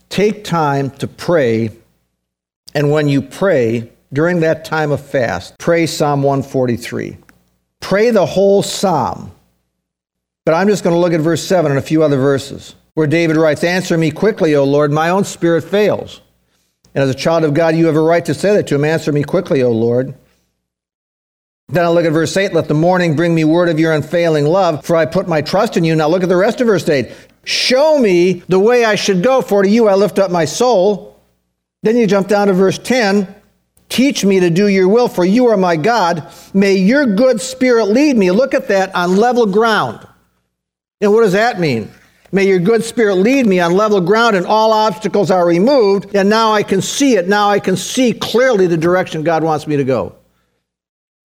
take 0.09 0.43
time 0.43 0.89
to 0.97 1.05
pray. 1.05 1.69
And 2.73 2.89
when 2.89 3.07
you 3.07 3.21
pray, 3.21 3.91
during 4.13 4.39
that 4.39 4.65
time 4.65 4.91
of 4.91 5.05
fast, 5.05 5.59
pray 5.59 5.85
Psalm 5.85 6.23
143. 6.23 7.17
Pray 7.81 8.09
the 8.09 8.25
whole 8.25 8.63
psalm. 8.63 9.31
But 10.43 10.55
I'm 10.55 10.67
just 10.67 10.83
going 10.83 10.95
to 10.95 10.99
look 10.99 11.13
at 11.13 11.21
verse 11.21 11.43
7 11.43 11.69
and 11.69 11.77
a 11.77 11.83
few 11.83 12.01
other 12.01 12.17
verses 12.17 12.73
where 12.95 13.05
David 13.05 13.37
writes, 13.37 13.63
Answer 13.63 13.95
me 13.95 14.09
quickly, 14.09 14.55
O 14.55 14.63
Lord, 14.63 14.91
my 14.91 15.11
own 15.11 15.23
spirit 15.23 15.65
fails. 15.65 16.21
And 16.93 17.03
as 17.03 17.09
a 17.09 17.17
child 17.17 17.43
of 17.43 17.53
God, 17.53 17.75
you 17.75 17.85
have 17.85 17.95
a 17.95 18.01
right 18.01 18.23
to 18.25 18.33
say 18.33 18.55
that 18.55 18.67
to 18.67 18.75
him. 18.75 18.85
Answer 18.85 19.11
me 19.11 19.23
quickly, 19.23 19.63
O 19.63 19.71
Lord. 19.71 20.13
Then 21.69 21.85
I 21.85 21.89
look 21.89 22.05
at 22.05 22.11
verse 22.11 22.35
8 22.35 22.53
let 22.53 22.67
the 22.67 22.73
morning 22.73 23.15
bring 23.15 23.33
me 23.33 23.45
word 23.45 23.69
of 23.69 23.79
your 23.79 23.93
unfailing 23.93 24.45
love, 24.45 24.85
for 24.85 24.97
I 24.97 25.05
put 25.05 25.27
my 25.27 25.41
trust 25.41 25.77
in 25.77 25.85
you. 25.85 25.95
Now 25.95 26.09
look 26.09 26.23
at 26.23 26.29
the 26.29 26.35
rest 26.35 26.59
of 26.59 26.67
verse 26.67 26.87
8. 26.87 27.09
Show 27.45 27.97
me 27.97 28.43
the 28.49 28.59
way 28.59 28.83
I 28.83 28.95
should 28.95 29.23
go, 29.23 29.41
for 29.41 29.63
to 29.63 29.69
you 29.69 29.87
I 29.87 29.95
lift 29.95 30.19
up 30.19 30.31
my 30.31 30.45
soul. 30.45 31.19
Then 31.81 31.97
you 31.97 32.07
jump 32.07 32.27
down 32.27 32.47
to 32.47 32.53
verse 32.53 32.77
10. 32.77 33.35
Teach 33.87 34.23
me 34.23 34.39
to 34.41 34.49
do 34.49 34.67
your 34.67 34.87
will, 34.87 35.07
for 35.07 35.25
you 35.25 35.47
are 35.47 35.57
my 35.57 35.75
God. 35.75 36.31
May 36.53 36.75
your 36.75 37.05
good 37.05 37.41
spirit 37.41 37.85
lead 37.85 38.15
me. 38.15 38.31
Look 38.31 38.53
at 38.53 38.67
that 38.67 38.93
on 38.93 39.15
level 39.15 39.45
ground. 39.45 40.05
And 40.99 41.11
what 41.11 41.21
does 41.21 41.33
that 41.33 41.59
mean? 41.59 41.89
May 42.31 42.47
your 42.47 42.59
good 42.59 42.83
spirit 42.83 43.15
lead 43.15 43.45
me 43.45 43.59
on 43.59 43.73
level 43.73 43.99
ground 43.99 44.35
and 44.35 44.45
all 44.45 44.71
obstacles 44.71 45.29
are 45.31 45.45
removed. 45.45 46.15
And 46.15 46.29
now 46.29 46.53
I 46.53 46.63
can 46.63 46.81
see 46.81 47.15
it. 47.15 47.27
Now 47.27 47.49
I 47.49 47.59
can 47.59 47.75
see 47.75 48.13
clearly 48.13 48.67
the 48.67 48.77
direction 48.77 49.23
God 49.23 49.43
wants 49.43 49.67
me 49.67 49.75
to 49.77 49.83
go. 49.83 50.15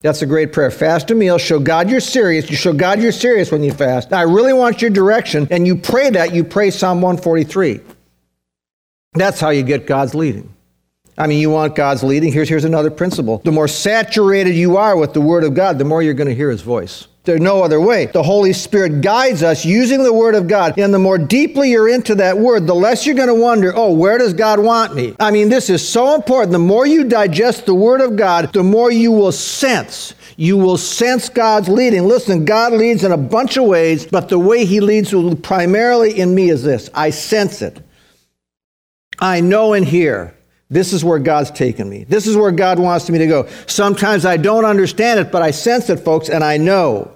That's 0.01 0.23
a 0.23 0.27
great 0.27 0.53
prayer. 0.53 0.71
Fast 0.71 1.11
a 1.11 1.15
meal. 1.15 1.39
Show 1.39 1.59
God 1.59 1.89
you're 1.91 2.01
serious. 2.01 2.51
You 2.51 2.57
show 2.57 2.73
God 2.73 3.01
you're 3.01 3.13
serious 3.13 3.51
when 3.51 3.63
you 3.63 3.73
fast. 3.73 4.13
I 4.13 4.23
really 4.23 4.53
want 4.53 4.83
your 4.83 4.91
direction. 4.91 5.49
And 5.51 5.67
you 5.67 5.77
pray 5.77 6.11
that. 6.11 6.35
You 6.35 6.45
pray 6.45 6.71
Psalm 6.71 7.01
143. 7.01 7.81
That's 9.15 9.41
how 9.41 9.51
you 9.51 9.63
get 9.63 9.87
God's 9.87 10.15
leading. 10.15 10.53
I 11.19 11.27
mean, 11.27 11.41
you 11.41 11.49
want 11.49 11.75
God's 11.75 12.03
leading. 12.03 12.31
Here's, 12.31 12.49
here's 12.49 12.65
another 12.65 12.91
principle. 12.91 13.39
The 13.39 13.53
more 13.53 13.69
saturated 13.69 14.55
you 14.55 14.77
are 14.77 14.97
with 14.97 15.15
the 15.15 15.21
Word 15.21 15.45
of 15.45 15.55
God, 15.55 15.79
the 15.79 15.85
more 15.85 16.03
you're 16.03 16.15
going 16.15 16.29
to 16.29 16.35
hear 16.35 16.51
His 16.51 16.61
voice. 16.61 17.09
There's 17.27 17.41
no 17.41 17.65
other 17.65 17.81
way. 17.81 18.07
The 18.07 18.23
Holy 18.23 18.53
Spirit 18.53 19.01
guides 19.01 19.43
us 19.43 19.65
using 19.65 20.05
the 20.05 20.13
Word 20.13 20.37
of 20.37 20.47
God. 20.47 20.79
And 20.79 20.95
the 20.95 20.99
more 21.01 21.19
deeply 21.19 21.73
you're 21.73 21.89
into 21.89 22.15
that 22.15 22.39
Word, 22.39 22.69
the 22.69 22.75
less 22.75 23.05
you're 23.05 23.17
going 23.17 23.27
to 23.29 23.35
wonder, 23.35 23.73
oh, 23.75 23.93
where 23.93 24.17
does 24.17 24.33
God 24.33 24.61
want 24.61 24.95
me? 24.95 25.17
I 25.19 25.33
mean, 25.33 25.49
this 25.49 25.69
is 25.69 25.87
so 25.87 26.15
important. 26.15 26.53
The 26.53 26.61
more 26.61 26.87
you 26.87 27.03
digest 27.03 27.67
the 27.67 27.75
Word 27.75 28.01
of 28.01 28.15
God, 28.15 28.53
the 28.53 28.63
more 28.63 28.93
you 28.93 29.11
will 29.11 29.33
sense. 29.33 30.15
You 30.37 30.57
will 30.57 30.77
sense 30.77 31.29
God's 31.29 31.69
leading. 31.69 32.07
Listen, 32.07 32.45
God 32.45 32.73
leads 32.73 33.03
in 33.03 33.11
a 33.11 33.17
bunch 33.17 33.57
of 33.57 33.65
ways, 33.65 34.07
but 34.07 34.29
the 34.29 34.39
way 34.39 34.65
He 34.65 34.79
leads 34.79 35.13
primarily 35.43 36.17
in 36.19 36.33
me 36.33 36.51
is 36.51 36.63
this 36.63 36.89
I 36.95 37.11
sense 37.11 37.61
it. 37.61 37.83
I 39.19 39.41
know 39.41 39.73
and 39.73 39.85
hear. 39.85 40.33
This 40.69 40.93
is 40.93 41.05
where 41.05 41.19
God's 41.19 41.51
taken 41.51 41.89
me. 41.89 42.05
This 42.05 42.27
is 42.27 42.37
where 42.37 42.51
God 42.51 42.79
wants 42.79 43.09
me 43.09 43.19
to 43.19 43.27
go. 43.27 43.49
Sometimes 43.67 44.25
I 44.25 44.37
don't 44.37 44.65
understand 44.65 45.21
it, 45.21 45.33
but 45.33 45.43
I 45.43 45.53
sense 45.53 45.91
it, 45.91 45.99
folks, 45.99 46.29
and 46.29 46.45
I 46.45 46.57
know. 46.57 47.16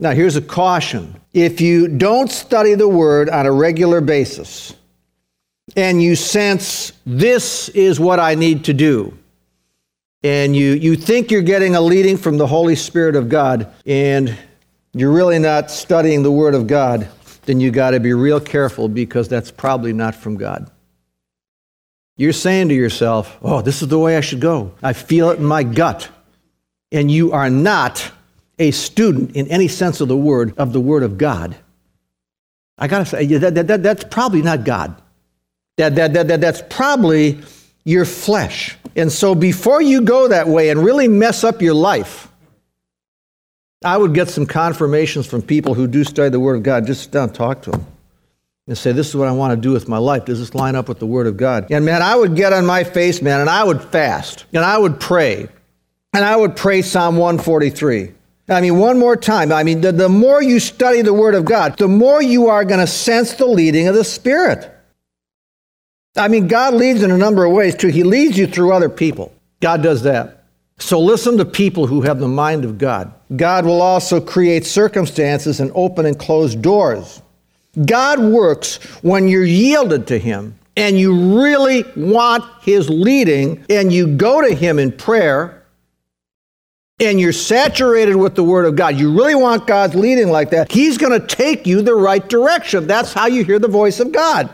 Now, 0.00 0.10
here's 0.10 0.36
a 0.36 0.42
caution. 0.42 1.20
If 1.32 1.60
you 1.60 1.88
don't 1.88 2.30
study 2.30 2.74
the 2.74 2.88
Word 2.88 3.28
on 3.28 3.46
a 3.46 3.52
regular 3.52 4.00
basis, 4.00 4.74
and 5.76 6.02
you 6.02 6.14
sense 6.16 6.92
this 7.06 7.68
is 7.70 7.98
what 7.98 8.20
I 8.20 8.34
need 8.34 8.64
to 8.64 8.74
do, 8.74 9.16
and 10.22 10.56
you, 10.56 10.72
you 10.72 10.96
think 10.96 11.30
you're 11.30 11.42
getting 11.42 11.76
a 11.76 11.80
leading 11.80 12.16
from 12.16 12.38
the 12.38 12.46
Holy 12.46 12.74
Spirit 12.74 13.14
of 13.14 13.28
God, 13.28 13.72
and 13.86 14.36
you're 14.94 15.12
really 15.12 15.38
not 15.38 15.70
studying 15.70 16.22
the 16.22 16.32
Word 16.32 16.54
of 16.54 16.66
God, 16.66 17.08
then 17.46 17.60
you 17.60 17.70
got 17.70 17.90
to 17.90 18.00
be 18.00 18.14
real 18.14 18.40
careful 18.40 18.88
because 18.88 19.28
that's 19.28 19.50
probably 19.50 19.92
not 19.92 20.14
from 20.14 20.36
God. 20.36 20.70
You're 22.16 22.32
saying 22.32 22.68
to 22.68 22.74
yourself, 22.74 23.36
oh, 23.42 23.60
this 23.60 23.82
is 23.82 23.88
the 23.88 23.98
way 23.98 24.16
I 24.16 24.20
should 24.20 24.40
go. 24.40 24.72
I 24.82 24.92
feel 24.92 25.30
it 25.30 25.38
in 25.38 25.44
my 25.44 25.62
gut. 25.62 26.08
And 26.92 27.10
you 27.10 27.32
are 27.32 27.50
not 27.50 28.10
a 28.58 28.70
student 28.70 29.36
in 29.36 29.48
any 29.48 29.68
sense 29.68 30.00
of 30.00 30.08
the 30.08 30.16
word 30.16 30.54
of 30.56 30.72
the 30.72 30.80
Word 30.80 31.02
of 31.02 31.18
God. 31.18 31.56
I 32.78 32.88
got 32.88 32.98
to 33.00 33.06
say, 33.06 33.26
that, 33.26 33.54
that, 33.54 33.66
that, 33.68 33.82
that's 33.82 34.04
probably 34.04 34.42
not 34.42 34.64
God. 34.64 35.00
That, 35.76 35.94
that, 35.96 36.12
that, 36.14 36.28
that, 36.28 36.40
that's 36.40 36.62
probably 36.70 37.40
your 37.84 38.04
flesh. 38.04 38.76
And 38.96 39.10
so 39.10 39.34
before 39.34 39.82
you 39.82 40.02
go 40.02 40.28
that 40.28 40.48
way 40.48 40.70
and 40.70 40.84
really 40.84 41.08
mess 41.08 41.44
up 41.44 41.62
your 41.62 41.74
life, 41.74 42.28
I 43.84 43.96
would 43.96 44.14
get 44.14 44.28
some 44.28 44.46
confirmations 44.46 45.26
from 45.26 45.42
people 45.42 45.74
who 45.74 45.86
do 45.86 46.04
study 46.04 46.30
the 46.30 46.40
Word 46.40 46.56
of 46.56 46.62
God. 46.62 46.86
Just 46.86 47.04
sit 47.04 47.12
down 47.12 47.24
and 47.24 47.34
talk 47.34 47.62
to 47.62 47.70
them 47.70 47.86
and 48.66 48.78
say, 48.78 48.92
This 48.92 49.08
is 49.08 49.16
what 49.16 49.28
I 49.28 49.32
want 49.32 49.52
to 49.52 49.56
do 49.60 49.72
with 49.72 49.88
my 49.88 49.98
life. 49.98 50.24
Does 50.24 50.38
this 50.38 50.54
line 50.54 50.74
up 50.74 50.88
with 50.88 51.00
the 51.00 51.06
Word 51.06 51.26
of 51.26 51.36
God? 51.36 51.70
And 51.70 51.84
man, 51.84 52.00
I 52.00 52.16
would 52.16 52.34
get 52.34 52.52
on 52.52 52.64
my 52.64 52.84
face, 52.84 53.20
man, 53.20 53.40
and 53.40 53.50
I 53.50 53.62
would 53.62 53.82
fast, 53.82 54.46
and 54.52 54.64
I 54.64 54.78
would 54.78 54.98
pray, 55.00 55.48
and 56.14 56.24
I 56.24 56.34
would 56.34 56.56
pray 56.56 56.80
Psalm 56.82 57.16
143. 57.16 58.14
I 58.48 58.60
mean, 58.60 58.78
one 58.78 58.98
more 58.98 59.16
time. 59.16 59.52
I 59.52 59.62
mean, 59.62 59.80
the, 59.80 59.92
the 59.92 60.08
more 60.08 60.42
you 60.42 60.60
study 60.60 61.00
the 61.00 61.14
Word 61.14 61.34
of 61.34 61.44
God, 61.44 61.78
the 61.78 61.88
more 61.88 62.22
you 62.22 62.48
are 62.48 62.64
going 62.64 62.80
to 62.80 62.86
sense 62.86 63.34
the 63.34 63.46
leading 63.46 63.88
of 63.88 63.94
the 63.94 64.04
Spirit. 64.04 64.70
I 66.16 66.28
mean, 66.28 66.46
God 66.46 66.74
leads 66.74 67.02
in 67.02 67.10
a 67.10 67.16
number 67.16 67.44
of 67.44 67.52
ways, 67.52 67.74
too. 67.74 67.88
He 67.88 68.02
leads 68.02 68.38
you 68.38 68.46
through 68.46 68.72
other 68.72 68.90
people. 68.90 69.32
God 69.60 69.82
does 69.82 70.02
that. 70.02 70.44
So 70.78 71.00
listen 71.00 71.38
to 71.38 71.44
people 71.44 71.86
who 71.86 72.02
have 72.02 72.18
the 72.18 72.28
mind 72.28 72.64
of 72.64 72.78
God. 72.78 73.12
God 73.34 73.64
will 73.64 73.80
also 73.80 74.20
create 74.20 74.66
circumstances 74.66 75.60
and 75.60 75.70
open 75.74 76.04
and 76.04 76.18
close 76.18 76.54
doors. 76.54 77.22
God 77.86 78.18
works 78.20 78.76
when 79.02 79.26
you're 79.26 79.44
yielded 79.44 80.06
to 80.08 80.18
Him 80.18 80.58
and 80.76 80.98
you 80.98 81.40
really 81.42 81.84
want 81.96 82.44
His 82.62 82.90
leading 82.90 83.64
and 83.70 83.92
you 83.92 84.16
go 84.16 84.46
to 84.46 84.54
Him 84.54 84.78
in 84.78 84.92
prayer 84.92 85.63
and 87.00 87.18
you're 87.20 87.32
saturated 87.32 88.16
with 88.16 88.34
the 88.34 88.44
Word 88.44 88.66
of 88.66 88.76
God. 88.76 88.96
You 88.96 89.12
really 89.12 89.34
want 89.34 89.66
God's 89.66 89.94
leading 89.94 90.28
like 90.28 90.50
that. 90.50 90.70
He's 90.70 90.96
going 90.96 91.18
to 91.18 91.26
take 91.26 91.66
you 91.66 91.82
the 91.82 91.94
right 91.94 92.26
direction. 92.28 92.86
That's 92.86 93.12
how 93.12 93.26
you 93.26 93.44
hear 93.44 93.58
the 93.58 93.68
voice 93.68 94.00
of 94.00 94.12
God. 94.12 94.50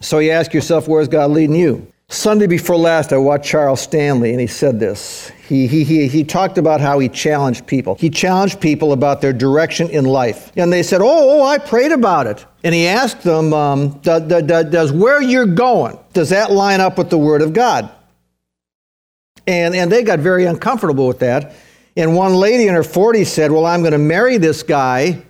So 0.00 0.18
you 0.18 0.30
ask 0.30 0.54
yourself, 0.54 0.86
where's 0.86 1.08
God 1.08 1.30
leading 1.30 1.56
you? 1.56 1.90
Sunday 2.08 2.46
before 2.46 2.76
last, 2.76 3.12
I 3.12 3.16
watched 3.16 3.46
Charles 3.46 3.80
Stanley, 3.80 4.30
and 4.30 4.40
he 4.40 4.46
said 4.46 4.78
this. 4.78 5.32
He, 5.48 5.66
he, 5.66 5.82
he, 5.82 6.06
he 6.06 6.22
talked 6.22 6.56
about 6.56 6.80
how 6.80 7.00
he 7.00 7.08
challenged 7.08 7.66
people. 7.66 7.96
He 7.96 8.10
challenged 8.10 8.60
people 8.60 8.92
about 8.92 9.20
their 9.20 9.32
direction 9.32 9.90
in 9.90 10.04
life. 10.04 10.52
And 10.56 10.72
they 10.72 10.84
said, 10.84 11.00
Oh, 11.00 11.40
oh 11.40 11.42
I 11.44 11.58
prayed 11.58 11.90
about 11.90 12.28
it. 12.28 12.46
And 12.62 12.74
he 12.74 12.86
asked 12.86 13.22
them, 13.22 13.52
um, 13.52 13.98
does, 14.00 14.22
does 14.22 14.92
where 14.92 15.20
you're 15.20 15.46
going, 15.46 15.98
does 16.12 16.30
that 16.30 16.52
line 16.52 16.80
up 16.80 16.96
with 16.98 17.10
the 17.10 17.18
Word 17.18 17.42
of 17.42 17.52
God? 17.52 17.90
And, 19.46 19.74
and 19.74 19.90
they 19.90 20.02
got 20.02 20.18
very 20.18 20.44
uncomfortable 20.44 21.06
with 21.06 21.20
that. 21.20 21.54
And 21.96 22.14
one 22.14 22.34
lady 22.34 22.66
in 22.66 22.74
her 22.74 22.82
40s 22.82 23.26
said, 23.26 23.52
Well, 23.52 23.66
I'm 23.66 23.80
going 23.80 23.92
to 23.92 23.98
marry 23.98 24.38
this 24.38 24.62
guy 24.62 25.22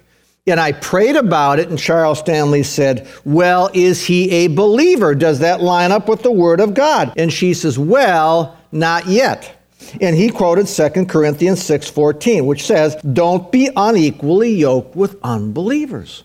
and 0.49 0.61
I 0.61 0.73
prayed 0.73 1.17
about 1.17 1.59
it, 1.59 1.71
and 1.71 1.79
Charles 1.79 2.21
Stanley 2.21 2.63
said, 2.63 3.09
Well, 3.25 3.69
is 3.75 4.07
he 4.07 4.31
a 4.31 4.47
believer? 4.47 5.15
Does 5.15 5.41
that 5.41 5.61
line 5.61 5.91
up 5.91 6.09
with 6.09 6.23
the 6.23 6.31
Word 6.31 6.61
of 6.61 6.73
God? 6.73 7.13
And 7.17 7.33
she 7.33 7.53
says, 7.53 7.79
Well, 7.79 8.57
not 8.71 9.07
yet. 9.07 9.53
And 10.01 10.17
he 10.17 10.31
quoted 10.31 10.67
2 10.67 11.07
Corinthians 11.07 11.63
6:14, 11.63 12.45
which 12.45 12.65
says, 12.65 12.97
"Don't 13.13 13.53
be 13.53 13.71
unequally 13.77 14.51
yoked 14.51 14.97
with 14.97 15.17
unbelievers." 15.23 16.25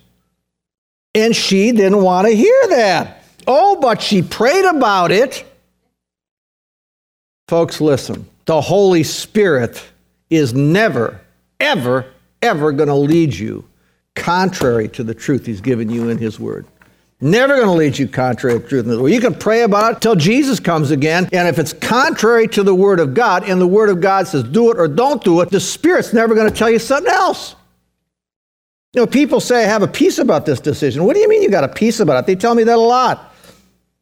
And 1.14 1.36
she 1.36 1.72
didn't 1.72 2.02
want 2.02 2.28
to 2.28 2.34
hear 2.34 2.68
that. 2.70 3.24
Oh, 3.46 3.78
but 3.80 4.02
she 4.02 4.22
prayed 4.22 4.66
about 4.66 5.12
it. 5.12 5.44
Folks, 7.52 7.82
listen. 7.82 8.26
The 8.46 8.62
Holy 8.62 9.04
Spirit 9.04 9.86
is 10.30 10.54
never 10.54 11.20
ever 11.60 12.06
ever 12.42 12.72
going 12.72 12.88
to 12.88 12.96
lead 12.96 13.34
you 13.34 13.68
contrary 14.16 14.88
to 14.88 15.04
the 15.04 15.14
truth 15.14 15.48
he's 15.48 15.60
given 15.60 15.90
you 15.90 16.08
in 16.08 16.18
his 16.18 16.40
word. 16.40 16.66
Never 17.20 17.58
going 17.58 17.68
to 17.68 17.74
lead 17.74 18.00
you 18.00 18.08
contrary 18.08 18.56
to 18.56 18.62
the 18.62 18.70
truth. 18.70 18.86
Well, 18.86 19.10
you 19.10 19.20
can 19.20 19.36
pray 19.36 19.64
about 19.64 19.96
it 19.96 20.02
till 20.02 20.16
Jesus 20.16 20.62
comes 20.62 20.92
again, 20.92 21.28
and 21.34 21.46
if 21.46 21.60
it's 21.60 21.74
contrary 21.74 22.48
to 22.48 22.64
the 22.64 22.74
word 22.74 23.02
of 23.02 23.14
God, 23.14 23.44
and 23.44 23.60
the 23.60 23.68
word 23.68 23.90
of 23.90 24.00
God 24.00 24.30
says 24.30 24.44
do 24.44 24.72
it 24.72 24.80
or 24.80 24.88
don't 24.88 25.22
do 25.22 25.42
it, 25.42 25.50
the 25.50 25.60
Spirit's 25.60 26.14
never 26.14 26.34
going 26.34 26.50
to 26.50 26.56
tell 26.56 26.70
you 26.70 26.80
something 26.80 27.12
else. 27.12 27.58
You 28.94 29.02
know, 29.02 29.08
people 29.08 29.42
say 29.42 29.66
I 29.66 29.68
have 29.68 29.84
a 29.84 29.90
peace 29.90 30.20
about 30.20 30.46
this 30.46 30.62
decision. 30.62 31.04
What 31.04 31.16
do 31.16 31.20
you 31.20 31.28
mean 31.28 31.42
you 31.42 31.50
got 31.50 31.66
a 31.66 31.68
peace 31.68 32.00
about 32.00 32.24
it? 32.24 32.28
They 32.28 32.36
tell 32.36 32.56
me 32.56 32.64
that 32.64 32.78
a 32.78 32.80
lot. 32.80 33.36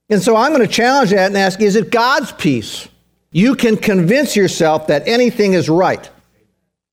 And 0.07 0.21
so 0.21 0.35
I'm 0.35 0.53
going 0.53 0.67
to 0.67 0.71
challenge 0.71 1.09
that 1.09 1.25
and 1.25 1.35
ask, 1.35 1.59
is 1.59 1.75
it 1.75 1.89
God's 1.89 2.31
peace? 2.33 2.87
You 3.31 3.55
can 3.55 3.77
convince 3.77 4.35
yourself 4.35 4.87
that 4.87 5.07
anything 5.07 5.53
is 5.53 5.69
right. 5.69 6.09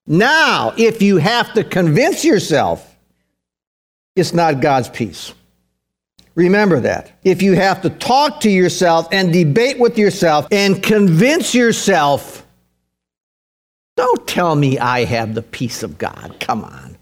Now, 0.07 0.75
if 0.77 1.03
you 1.03 1.17
have 1.17 1.55
to 1.55 1.65
convince 1.65 2.25
yourself 2.25 2.97
it's 4.17 4.33
not 4.33 4.61
God's 4.61 4.89
peace. 4.89 5.35
Remember 6.35 6.81
that. 6.81 7.13
If 7.23 7.43
you 7.43 7.53
have 7.53 7.83
to 7.83 7.91
talk 7.91 8.41
to 8.41 8.51
yourself 8.51 9.09
and 9.13 9.33
debate 9.33 9.79
with 9.79 9.99
yourself 9.99 10.49
and 10.51 10.83
convince 10.83 11.55
yourself, 11.55 12.47
don't 13.97 14.27
tell 14.27 14.55
me 14.55 14.79
I 14.79 15.05
have 15.05 15.35
the 15.35 15.43
peace 15.43 15.83
of 15.83 15.99
God. 15.99 16.37
Come 16.41 16.65
on. 16.65 16.97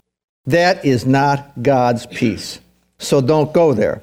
That 0.47 0.85
is 0.85 1.07
not 1.07 1.63
God's 1.63 2.07
peace. 2.07 2.61
So 2.99 3.21
don't 3.21 3.53
go 3.53 3.73
there. 3.73 4.03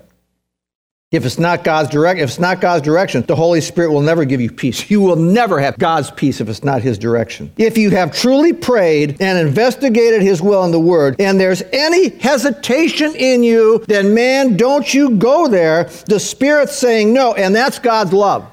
If 1.11 1.25
it's 1.25 1.37
not 1.37 1.65
God's 1.65 1.89
direct, 1.89 2.21
if 2.21 2.29
it's 2.29 2.39
not 2.39 2.61
God's 2.61 2.85
direction, 2.85 3.23
the 3.23 3.35
Holy 3.35 3.59
Spirit 3.59 3.91
will 3.91 4.01
never 4.01 4.23
give 4.23 4.39
you 4.39 4.49
peace. 4.49 4.89
You 4.89 5.01
will 5.01 5.17
never 5.17 5.59
have 5.59 5.77
God's 5.77 6.09
peace 6.09 6.39
if 6.39 6.47
it's 6.47 6.63
not 6.63 6.81
His 6.81 6.97
direction. 6.97 7.51
If 7.57 7.77
you 7.77 7.89
have 7.89 8.15
truly 8.15 8.53
prayed 8.53 9.21
and 9.21 9.37
investigated 9.37 10.21
His 10.21 10.41
will 10.41 10.63
in 10.63 10.71
the 10.71 10.79
Word, 10.79 11.17
and 11.19 11.37
there's 11.37 11.63
any 11.73 12.17
hesitation 12.17 13.13
in 13.13 13.43
you, 13.43 13.83
then 13.89 14.13
man, 14.13 14.55
don't 14.55 14.93
you 14.93 15.17
go 15.17 15.49
there. 15.49 15.89
The 16.07 16.17
Spirit's 16.17 16.77
saying 16.77 17.13
no, 17.13 17.33
and 17.33 17.53
that's 17.53 17.77
God's 17.77 18.13
love. 18.13 18.49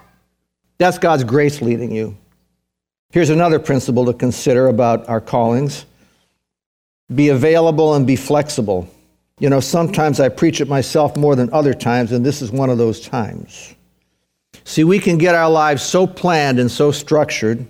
That's 0.78 0.98
God's 0.98 1.22
grace 1.22 1.62
leading 1.62 1.92
you. 1.92 2.16
Here's 3.10 3.30
another 3.30 3.60
principle 3.60 4.06
to 4.06 4.12
consider 4.12 4.66
about 4.66 5.08
our 5.08 5.20
callings: 5.20 5.86
be 7.14 7.28
available 7.28 7.94
and 7.94 8.04
be 8.04 8.16
flexible. 8.16 8.92
You 9.38 9.48
know, 9.48 9.60
sometimes 9.60 10.18
I 10.18 10.28
preach 10.28 10.60
it 10.60 10.68
myself 10.68 11.16
more 11.16 11.36
than 11.36 11.52
other 11.52 11.74
times, 11.74 12.12
and 12.12 12.26
this 12.26 12.42
is 12.42 12.50
one 12.50 12.70
of 12.70 12.78
those 12.78 13.00
times. 13.00 13.74
See, 14.64 14.84
we 14.84 14.98
can 14.98 15.16
get 15.16 15.34
our 15.34 15.48
lives 15.48 15.82
so 15.82 16.06
planned 16.06 16.58
and 16.58 16.70
so 16.70 16.90
structured. 16.90 17.66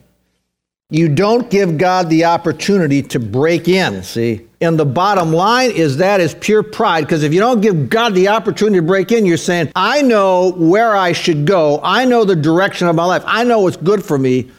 You 0.90 1.08
don't 1.08 1.50
give 1.50 1.76
God 1.76 2.08
the 2.08 2.25
opportunity 2.25 3.02
to 3.02 3.20
break 3.20 3.68
in, 3.68 4.02
see? 4.02 4.46
And 4.60 4.78
the 4.78 4.87
bottom 4.87 5.32
line 5.32 5.70
is 5.70 5.98
that 5.98 6.20
is 6.20 6.34
pure 6.34 6.62
pride 6.62 7.02
because 7.02 7.22
if 7.22 7.34
you 7.34 7.40
don't 7.40 7.60
give 7.60 7.90
God 7.90 8.14
the 8.14 8.28
opportunity 8.28 8.78
to 8.78 8.87
break 8.87 9.12
in, 9.12 9.26
you're 9.26 9.37
saying, 9.37 9.70
I 9.76 10.00
know 10.00 10.52
where 10.52 10.96
I 10.96 11.12
should 11.12 11.46
go. 11.46 11.78
I 11.82 12.06
know 12.06 12.25
the 12.25 12.34
direction 12.34 12.88
of 12.88 12.96
my 12.96 13.04
life. 13.04 13.22
I 13.26 13.44
know 13.44 13.60
what's 13.60 13.76
good 13.76 14.02
for 14.02 14.18
me 14.18 14.50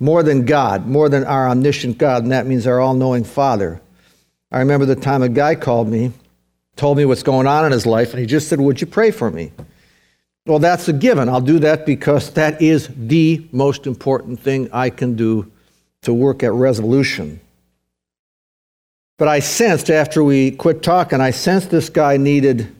more 0.00 0.24
than 0.24 0.44
God, 0.44 0.86
more 0.86 1.08
than 1.08 1.24
our 1.24 1.48
omniscient 1.48 1.98
God, 1.98 2.24
and 2.24 2.32
that 2.32 2.46
means 2.46 2.66
our 2.66 2.80
all 2.80 2.94
knowing 2.94 3.22
Father. 3.24 3.80
I 4.50 4.58
remember 4.58 4.86
the 4.86 4.96
time 4.96 5.22
a 5.22 5.28
guy 5.28 5.54
called 5.54 5.88
me 5.88 6.12
told 6.76 6.96
me 6.96 7.04
what's 7.04 7.22
going 7.22 7.46
on 7.46 7.64
in 7.66 7.72
his 7.72 7.86
life, 7.86 8.10
and 8.10 8.20
he 8.20 8.26
just 8.26 8.48
said, 8.48 8.60
Would 8.60 8.80
you 8.80 8.86
pray 8.86 9.10
for 9.10 9.30
me? 9.30 9.52
Well, 10.46 10.58
that's 10.58 10.88
a 10.88 10.92
given. 10.92 11.28
I'll 11.28 11.40
do 11.40 11.58
that 11.60 11.86
because 11.86 12.30
that 12.32 12.60
is 12.60 12.88
the 12.94 13.46
most 13.50 13.86
important 13.86 14.40
thing 14.40 14.68
I 14.72 14.90
can 14.90 15.16
do 15.16 15.50
to 16.02 16.12
work 16.12 16.42
at 16.42 16.52
resolution. 16.52 17.40
But 19.16 19.28
I 19.28 19.38
sensed 19.38 19.90
after 19.90 20.22
we 20.22 20.50
quit 20.50 20.82
talking, 20.82 21.20
I 21.20 21.30
sensed 21.30 21.70
this 21.70 21.88
guy 21.88 22.16
needed 22.18 22.74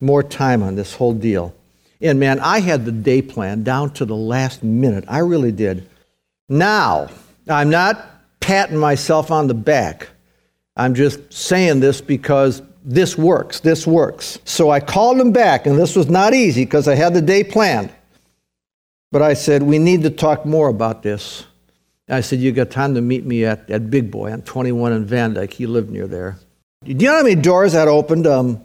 more 0.00 0.22
time 0.22 0.62
on 0.62 0.76
this 0.76 0.94
whole 0.94 1.14
deal. 1.14 1.54
And 2.00 2.20
man, 2.20 2.38
I 2.40 2.60
had 2.60 2.84
the 2.84 2.92
day 2.92 3.22
plan 3.22 3.62
down 3.62 3.92
to 3.94 4.04
the 4.04 4.16
last 4.16 4.62
minute. 4.62 5.04
I 5.08 5.18
really 5.18 5.52
did. 5.52 5.88
Now, 6.48 7.08
I'm 7.48 7.70
not 7.70 8.08
patting 8.40 8.76
myself 8.76 9.30
on 9.30 9.46
the 9.46 9.54
back. 9.54 10.08
I'm 10.76 10.94
just 10.94 11.32
saying 11.32 11.80
this 11.80 12.00
because 12.00 12.62
this 12.84 13.16
works. 13.16 13.60
This 13.60 13.86
works. 13.86 14.38
So 14.44 14.70
I 14.70 14.80
called 14.80 15.18
him 15.20 15.32
back, 15.32 15.66
and 15.66 15.78
this 15.78 15.94
was 15.94 16.08
not 16.08 16.34
easy 16.34 16.64
because 16.64 16.88
I 16.88 16.94
had 16.94 17.14
the 17.14 17.22
day 17.22 17.44
planned. 17.44 17.92
But 19.10 19.22
I 19.22 19.34
said, 19.34 19.62
We 19.62 19.78
need 19.78 20.02
to 20.02 20.10
talk 20.10 20.44
more 20.44 20.68
about 20.68 21.02
this. 21.02 21.44
I 22.08 22.20
said, 22.20 22.40
You 22.40 22.52
got 22.52 22.70
time 22.70 22.94
to 22.94 23.00
meet 23.00 23.24
me 23.24 23.44
at, 23.44 23.70
at 23.70 23.90
Big 23.90 24.10
Boy 24.10 24.32
on 24.32 24.42
21 24.42 24.92
in 24.92 25.04
Van 25.04 25.34
Dyke. 25.34 25.52
He 25.52 25.66
lived 25.66 25.90
near 25.90 26.06
there. 26.06 26.38
Do 26.84 26.90
you 26.92 26.96
know 26.96 27.16
how 27.16 27.22
many 27.22 27.40
doors 27.40 27.74
that 27.74 27.88
opened? 27.88 28.26
Um, 28.26 28.64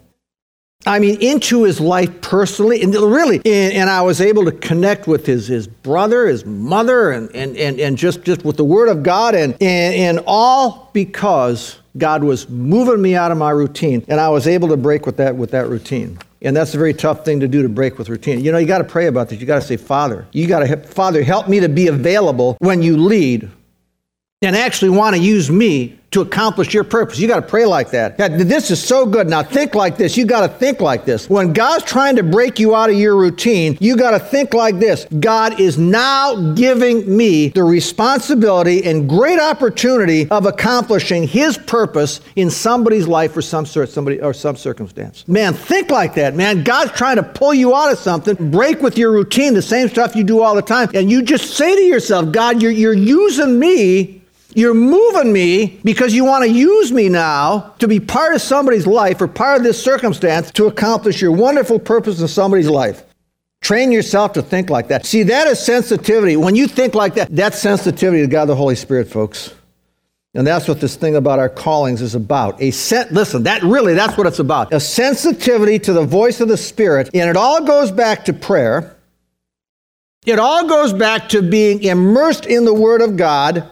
I 0.86 1.00
mean, 1.00 1.22
into 1.22 1.64
his 1.64 1.80
life 1.80 2.22
personally, 2.22 2.82
and 2.82 2.94
really, 2.94 3.38
and, 3.38 3.74
and, 3.74 3.90
I 3.90 4.04
was 4.04 4.22
able 4.22 4.46
to 4.46 4.52
connect 4.52 5.08
with 5.08 5.26
his, 5.26 5.48
his 5.48 5.68
brother, 5.68 6.28
his 6.28 6.46
mother, 6.46 7.12
and, 7.12 7.34
and, 7.36 7.58
and, 7.58 7.80
and 7.80 7.98
just, 7.98 8.24
just 8.24 8.46
with 8.46 8.58
the 8.58 8.64
Word 8.64 8.88
of 8.88 9.02
God, 9.02 9.34
and, 9.34 9.54
and, 9.54 9.96
and 9.96 10.24
all 10.28 10.90
because 10.94 11.80
God 11.98 12.24
was 12.24 12.50
moving 12.50 13.02
me 13.02 13.16
out 13.16 13.32
of 13.32 13.38
my 13.38 13.52
routine, 13.52 14.06
and 14.08 14.20
I 14.20 14.30
was 14.30 14.48
able 14.48 14.68
to 14.70 14.78
break 14.78 15.06
with 15.06 15.18
that, 15.18 15.36
with 15.36 15.52
that 15.52 15.68
routine. 15.68 16.20
And 16.42 16.56
that's 16.56 16.74
a 16.74 16.78
very 16.78 16.94
tough 16.94 17.26
thing 17.26 17.40
to 17.40 17.48
do 17.48 17.64
to 17.64 17.70
break 17.70 17.98
with 17.98 18.10
routine. 18.10 18.44
You 18.44 18.52
know, 18.52 18.58
you 18.60 18.68
got 18.68 18.78
to 18.78 18.84
pray 18.84 19.08
about 19.08 19.30
this. 19.30 19.40
You 19.40 19.48
got 19.48 19.62
to 19.62 19.68
say, 19.68 19.78
Father, 19.78 20.28
you 20.32 20.48
got 20.48 20.60
to, 20.60 20.78
Father, 20.78 21.24
help 21.24 21.48
me 21.48 21.60
to 21.60 21.70
be 21.70 21.88
available 21.88 22.58
when 22.60 22.84
you 22.84 22.98
lead 22.98 23.50
and 24.42 24.56
actually 24.56 24.90
want 24.90 25.16
to 25.16 25.22
use 25.22 25.50
me 25.50 25.98
to 26.12 26.22
accomplish 26.22 26.74
your 26.74 26.86
purpose. 26.86 27.20
You 27.20 27.28
got 27.28 27.42
to 27.42 27.48
pray 27.48 27.66
like 27.66 27.92
that. 27.92 28.18
This 28.18 28.72
is 28.72 28.82
so 28.82 29.06
good. 29.06 29.28
Now 29.28 29.44
think 29.44 29.76
like 29.76 29.98
this. 29.98 30.16
You 30.16 30.26
got 30.26 30.42
to 30.42 30.48
think 30.48 30.80
like 30.80 31.04
this. 31.04 31.30
When 31.30 31.52
God's 31.52 31.84
trying 31.84 32.16
to 32.16 32.24
break 32.24 32.60
you 32.60 32.76
out 32.76 32.90
of 32.90 32.96
your 32.96 33.18
routine, 33.18 33.78
you 33.82 33.98
got 33.98 34.12
to 34.12 34.20
think 34.20 34.54
like 34.54 34.80
this. 34.80 35.06
God 35.20 35.60
is 35.60 35.78
now 35.78 36.54
giving 36.54 37.16
me 37.16 37.50
the 37.50 37.64
responsibility 37.64 38.86
and 38.86 39.10
great 39.10 39.40
opportunity 39.40 40.30
of 40.30 40.46
accomplishing 40.46 41.28
his 41.28 41.58
purpose 41.58 42.22
in 42.38 42.50
somebody's 42.50 43.08
life 43.08 43.36
or 43.36 43.42
some 43.42 43.66
sort 43.66 43.90
somebody 43.90 44.22
or 44.22 44.34
some 44.34 44.56
circumstance. 44.56 45.28
Man, 45.28 45.54
think 45.54 45.90
like 45.90 46.16
that, 46.16 46.36
man. 46.36 46.64
God's 46.64 46.92
trying 46.94 47.18
to 47.18 47.24
pull 47.24 47.54
you 47.54 47.76
out 47.76 47.92
of 47.92 48.00
something, 48.00 48.50
break 48.50 48.82
with 48.82 48.98
your 48.98 49.12
routine, 49.12 49.54
the 49.54 49.62
same 49.62 49.90
stuff 49.90 50.16
you 50.16 50.24
do 50.24 50.42
all 50.42 50.56
the 50.56 50.62
time, 50.62 50.90
and 50.94 51.12
you 51.12 51.22
just 51.22 51.56
say 51.56 51.76
to 51.76 51.82
yourself, 51.82 52.32
God, 52.32 52.62
you're, 52.62 52.72
you're 52.72 52.94
using 52.94 53.60
me 53.60 54.22
you're 54.58 54.74
moving 54.74 55.32
me 55.32 55.80
because 55.84 56.16
you 56.16 56.26
want 56.26 56.44
to 56.44 56.50
use 56.50 56.92
me 56.92 57.10
now 57.10 57.76
to 57.78 57.88
be 57.88 58.00
part 58.00 58.34
of 58.34 58.42
somebody's 58.42 58.88
life 58.88 59.22
or 59.22 59.28
part 59.28 59.58
of 59.58 59.64
this 59.64 59.82
circumstance 59.82 60.50
to 60.50 60.66
accomplish 60.66 61.22
your 61.22 61.32
wonderful 61.32 61.78
purpose 61.78 62.20
in 62.20 62.28
somebody's 62.28 62.68
life. 62.68 63.04
Train 63.62 63.92
yourself 63.92 64.34
to 64.34 64.42
think 64.42 64.72
like 64.72 64.88
that. 64.88 65.06
See, 65.06 65.22
that 65.22 65.46
is 65.46 65.60
sensitivity. 65.60 66.38
When 66.38 66.56
you 66.56 66.68
think 66.68 66.96
like 66.96 67.14
that, 67.14 67.28
that's 67.30 67.60
sensitivity 67.60 68.24
to 68.24 68.28
God 68.28 68.46
the 68.46 68.56
Holy 68.56 68.74
Spirit, 68.74 69.08
folks. 69.08 69.54
And 70.34 70.46
that's 70.48 70.68
what 70.68 70.82
this 70.82 70.96
thing 70.96 71.16
about 71.16 71.38
our 71.38 71.50
callings 71.50 72.02
is 72.02 72.16
about. 72.16 72.60
A 72.60 72.72
sen- 72.72 73.10
listen, 73.12 73.44
that 73.44 73.62
really 73.62 73.94
that's 73.94 74.18
what 74.18 74.26
it's 74.26 74.40
about. 74.40 74.74
A 74.74 74.80
sensitivity 74.80 75.78
to 75.80 75.94
the 75.94 76.04
voice 76.04 76.42
of 76.42 76.48
the 76.48 76.58
Spirit, 76.58 77.12
and 77.14 77.30
it 77.30 77.38
all 77.38 77.64
goes 77.64 77.92
back 77.92 78.26
to 78.26 78.34
prayer. 78.34 78.96
It 80.26 80.40
all 80.40 80.68
goes 80.68 80.94
back 80.94 81.30
to 81.30 81.44
being 81.44 81.84
immersed 81.84 82.48
in 82.48 82.66
the 82.66 82.74
Word 82.74 83.02
of 83.02 83.18
God 83.18 83.70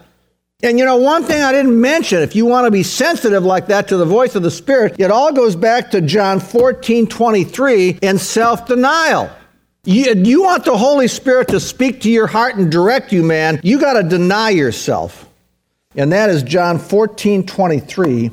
and 0.64 0.80
you 0.80 0.86
know, 0.86 0.98
one 0.98 1.24
thing 1.24 1.44
I 1.44 1.52
didn't 1.52 1.80
mention, 1.80 2.22
if 2.22 2.36
you 2.36 2.46
want 2.46 2.66
to 2.66 2.72
be 2.72 2.84
sensitive 2.84 3.44
like 3.44 3.68
that 3.68 3.88
to 3.90 3.98
the 3.98 4.06
voice 4.06 4.36
of 4.36 4.44
the 4.44 4.52
Spirit, 4.52 4.96
it 5.00 5.12
all 5.12 5.34
goes 5.34 5.56
back 5.56 5.92
to 5.92 6.02
John 6.02 6.40
14 6.40 7.08
23 7.08 8.00
and 8.02 8.20
self 8.20 8.66
denial. 8.66 9.30
You, 9.84 10.14
you 10.16 10.44
want 10.44 10.66
the 10.66 10.78
Holy 10.78 11.08
Spirit 11.08 11.50
to 11.50 11.60
speak 11.60 12.02
to 12.02 12.10
your 12.10 12.26
heart 12.26 12.56
and 12.56 12.72
direct 12.72 13.12
you, 13.12 13.22
man, 13.22 13.60
you 13.64 13.80
got 13.80 14.02
to 14.02 14.04
deny 14.04 14.50
yourself. 14.50 15.30
And 15.96 16.12
that 16.12 16.30
is 16.30 16.42
John 16.42 16.80
14 16.80 17.46
23, 17.46 18.32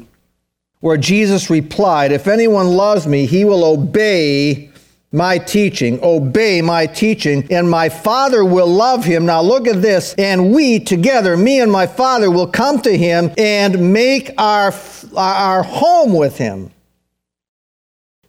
where 0.81 0.97
Jesus 0.97 1.50
replied, 1.50 2.12
If 2.12 2.29
anyone 2.29 2.69
loves 2.69 3.07
me, 3.07 3.26
he 3.26 3.45
will 3.45 3.64
obey 3.64 4.72
my 5.12 5.37
teaching, 5.37 6.00
obey 6.02 6.62
my 6.62 6.87
teaching, 6.87 7.47
and 7.50 7.71
my 7.71 7.90
Father 7.90 8.45
will 8.45 8.66
love 8.66 9.04
him. 9.04 9.26
Now 9.26 9.42
look 9.42 9.69
at 9.69 9.83
this. 9.83 10.14
And 10.16 10.52
we 10.52 10.81
together, 10.81 11.37
me 11.37 11.61
and 11.61 11.71
my 11.71 11.87
Father, 11.87 12.31
will 12.31 12.47
come 12.47 12.81
to 12.81 12.97
him 12.97 13.31
and 13.37 13.92
make 13.92 14.33
our, 14.38 14.73
our 15.14 15.62
home 15.62 16.14
with 16.14 16.38
him. 16.38 16.71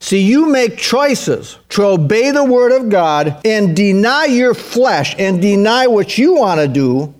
See, 0.02 0.22
you 0.22 0.48
make 0.48 0.78
choices 0.78 1.58
to 1.70 1.86
obey 1.86 2.32
the 2.32 2.44
Word 2.44 2.74
of 2.74 2.90
God 2.90 3.40
and 3.46 3.74
deny 3.74 4.25
your 4.25 4.54
flesh 4.54 5.16
and 5.18 5.42
deny 5.42 5.88
what 5.88 6.18
you 6.18 6.36
want 6.36 6.60
to 6.60 6.68
do 6.68 7.16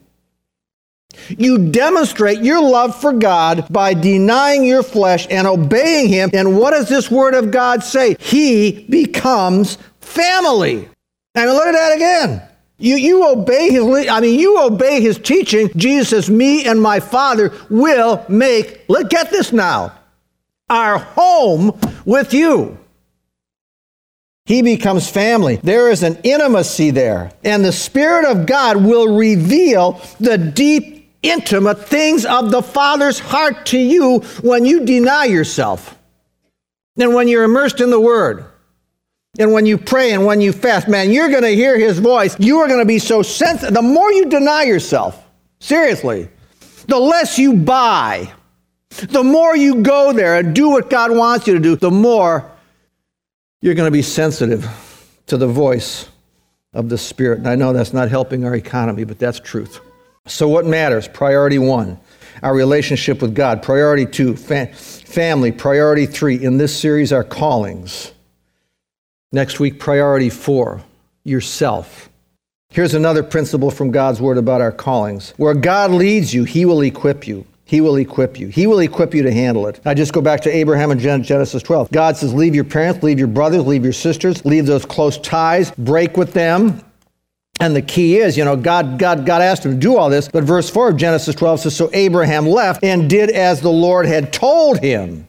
you 1.30 1.70
demonstrate 1.70 2.40
your 2.40 2.62
love 2.62 3.00
for 3.00 3.14
God 3.14 3.68
by 3.70 3.94
denying 3.94 4.64
your 4.64 4.84
flesh 4.84 5.28
and 5.30 5.48
obeying 5.48 6.10
Him. 6.10 6.30
And 6.34 6.58
what 6.58 6.72
does 6.72 6.90
this 6.90 7.10
Word 7.10 7.34
of 7.34 7.52
God 7.52 7.84
say? 7.84 8.16
He 8.20 8.86
becomes 8.90 9.78
family. 10.02 10.90
And 11.36 11.50
look 11.52 11.66
at 11.66 11.72
that 11.72 11.96
again. 11.96 12.42
You, 12.78 12.96
you 12.96 13.28
obey 13.28 13.70
his, 13.72 14.10
I 14.10 14.20
mean, 14.20 14.40
you 14.40 14.62
obey 14.62 15.00
his 15.00 15.18
teaching. 15.18 15.70
Jesus 15.76 16.10
says, 16.10 16.30
Me 16.30 16.66
and 16.66 16.82
my 16.82 17.00
Father 17.00 17.54
will 17.70 18.26
make, 18.28 18.84
let 18.90 19.10
get 19.10 19.32
this 19.32 19.54
now, 19.54 19.94
our 20.70 20.98
home 20.98 21.80
with 22.06 22.34
you. 22.34 22.78
He 24.46 24.62
becomes 24.62 25.10
family. 25.10 25.58
There 25.64 25.90
is 25.90 26.04
an 26.04 26.20
intimacy 26.24 26.92
there. 26.92 27.32
And 27.46 27.64
the 27.64 27.72
Spirit 27.72 28.26
of 28.26 28.46
God 28.46 28.78
will 28.78 29.16
reveal 29.16 30.02
the 30.20 30.38
deep 30.38 30.93
intimate 31.24 31.88
things 31.88 32.26
of 32.26 32.52
the 32.52 32.62
Father's 32.62 33.20
heart 33.20 33.66
to 33.68 33.80
you 33.80 34.20
when 34.42 34.66
you 34.66 34.86
deny 34.86 35.26
yourself 35.26 35.98
and 36.98 37.16
when 37.16 37.28
you're 37.28 37.44
immersed 37.44 37.82
in 37.82 37.90
the 37.90 38.00
Word. 38.00 38.46
And 39.40 39.52
when 39.52 39.66
you 39.66 39.80
pray 39.80 40.12
and 40.12 40.28
when 40.28 40.42
you 40.42 40.52
fast, 40.52 40.88
man, 40.88 41.10
you're 41.10 41.30
going 41.30 41.42
to 41.42 41.56
hear 41.56 41.76
his 41.76 41.98
voice. 41.98 42.40
You 42.40 42.60
are 42.60 42.68
going 42.68 42.82
to 42.82 42.86
be 42.86 43.00
so 43.00 43.24
sensitive. 43.24 43.74
The 43.74 43.82
more 43.82 44.12
you 44.14 44.30
deny 44.30 44.64
yourself, 44.64 45.28
seriously, 45.60 46.30
the 46.88 47.00
less 47.00 47.40
you 47.40 47.56
buy, 47.56 48.32
the 48.90 49.24
more 49.24 49.56
you 49.56 49.82
go 49.82 50.14
there 50.14 50.38
and 50.38 50.54
do 50.54 50.70
what 50.70 50.92
God 50.92 51.16
wants 51.16 51.48
you 51.48 51.56
to 51.56 51.60
do, 51.60 51.76
the 51.76 51.90
more 51.90 52.52
you're 53.62 53.74
going 53.74 53.88
to 53.88 53.92
be 53.92 54.04
sensitive 54.04 54.70
to 55.26 55.38
the 55.38 55.48
voice 55.48 56.08
of 56.74 56.90
the 56.90 56.98
Spirit. 56.98 57.40
And 57.40 57.48
I 57.48 57.56
know 57.56 57.74
that's 57.74 57.94
not 57.94 58.10
helping 58.10 58.46
our 58.46 58.54
economy, 58.54 59.04
but 59.04 59.18
that's 59.18 59.40
truth. 59.40 59.80
So, 60.26 60.48
what 60.48 60.66
matters? 60.66 61.08
Priority 61.08 61.60
one, 61.60 62.00
our 62.42 62.56
relationship 62.56 63.22
with 63.22 63.36
God. 63.36 63.62
Priority 63.62 64.06
two, 64.06 64.38
fa- 64.38 64.68
family. 64.68 65.52
Priority 65.52 66.06
three, 66.06 66.42
in 66.42 66.58
this 66.58 66.78
series, 66.78 67.12
our 67.12 67.26
callings. 67.26 68.12
Next 69.34 69.60
week, 69.60 69.80
priority 69.80 70.30
four, 70.30 70.82
yourself. 71.26 72.10
Here's 72.70 72.94
another 72.94 73.22
principle 73.22 73.70
from 73.70 73.92
God's 73.92 74.22
word 74.22 74.38
about 74.38 74.62
our 74.62 74.72
callings. 74.72 75.34
Where 75.36 75.54
God 75.54 75.92
leads 75.92 76.34
you, 76.34 76.46
He 76.46 76.66
will 76.66 76.82
equip 76.82 77.28
you. 77.28 77.46
He 77.66 77.82
will 77.82 77.98
equip 77.98 78.40
you. 78.40 78.48
He 78.48 78.66
will 78.66 78.80
equip 78.80 79.14
you 79.14 79.24
to 79.24 79.32
handle 79.32 79.68
it. 79.68 79.82
I 79.84 79.94
just 79.94 80.14
go 80.14 80.22
back 80.22 80.42
to 80.42 80.56
Abraham 80.56 80.92
and 80.92 81.02
Genesis 81.02 81.64
12. 81.64 81.92
God 81.92 82.16
says, 82.16 82.34
Leave 82.34 82.56
your 82.56 82.64
parents, 82.64 83.04
leave 83.04 83.20
your 83.20 83.28
brothers, 83.28 83.66
leave 83.66 83.84
your 83.84 83.94
sisters, 83.94 84.46
leave 84.46 84.68
those 84.68 84.86
close 84.86 85.18
ties, 85.18 85.72
break 85.72 86.16
with 86.16 86.34
them 86.34 86.82
and 87.64 87.74
the 87.74 87.82
key 87.82 88.18
is, 88.18 88.38
you 88.38 88.44
know, 88.44 88.58
God, 88.58 89.00
God, 89.00 89.26
God 89.26 89.42
asked 89.42 89.66
him 89.66 89.72
to 89.72 89.78
do 89.78 89.96
all 89.96 90.10
this, 90.10 90.28
but 90.28 90.44
verse 90.44 90.70
4 90.70 90.90
of 90.90 90.98
Genesis 90.98 91.34
12 91.34 91.62
says, 91.62 91.76
So 91.76 91.90
Abraham 91.94 92.46
left 92.46 92.84
and 92.84 93.10
did 93.10 93.30
as 93.30 93.62
the 93.62 93.72
Lord 93.72 94.06
had 94.06 94.34
told 94.34 94.80
him. 94.80 95.26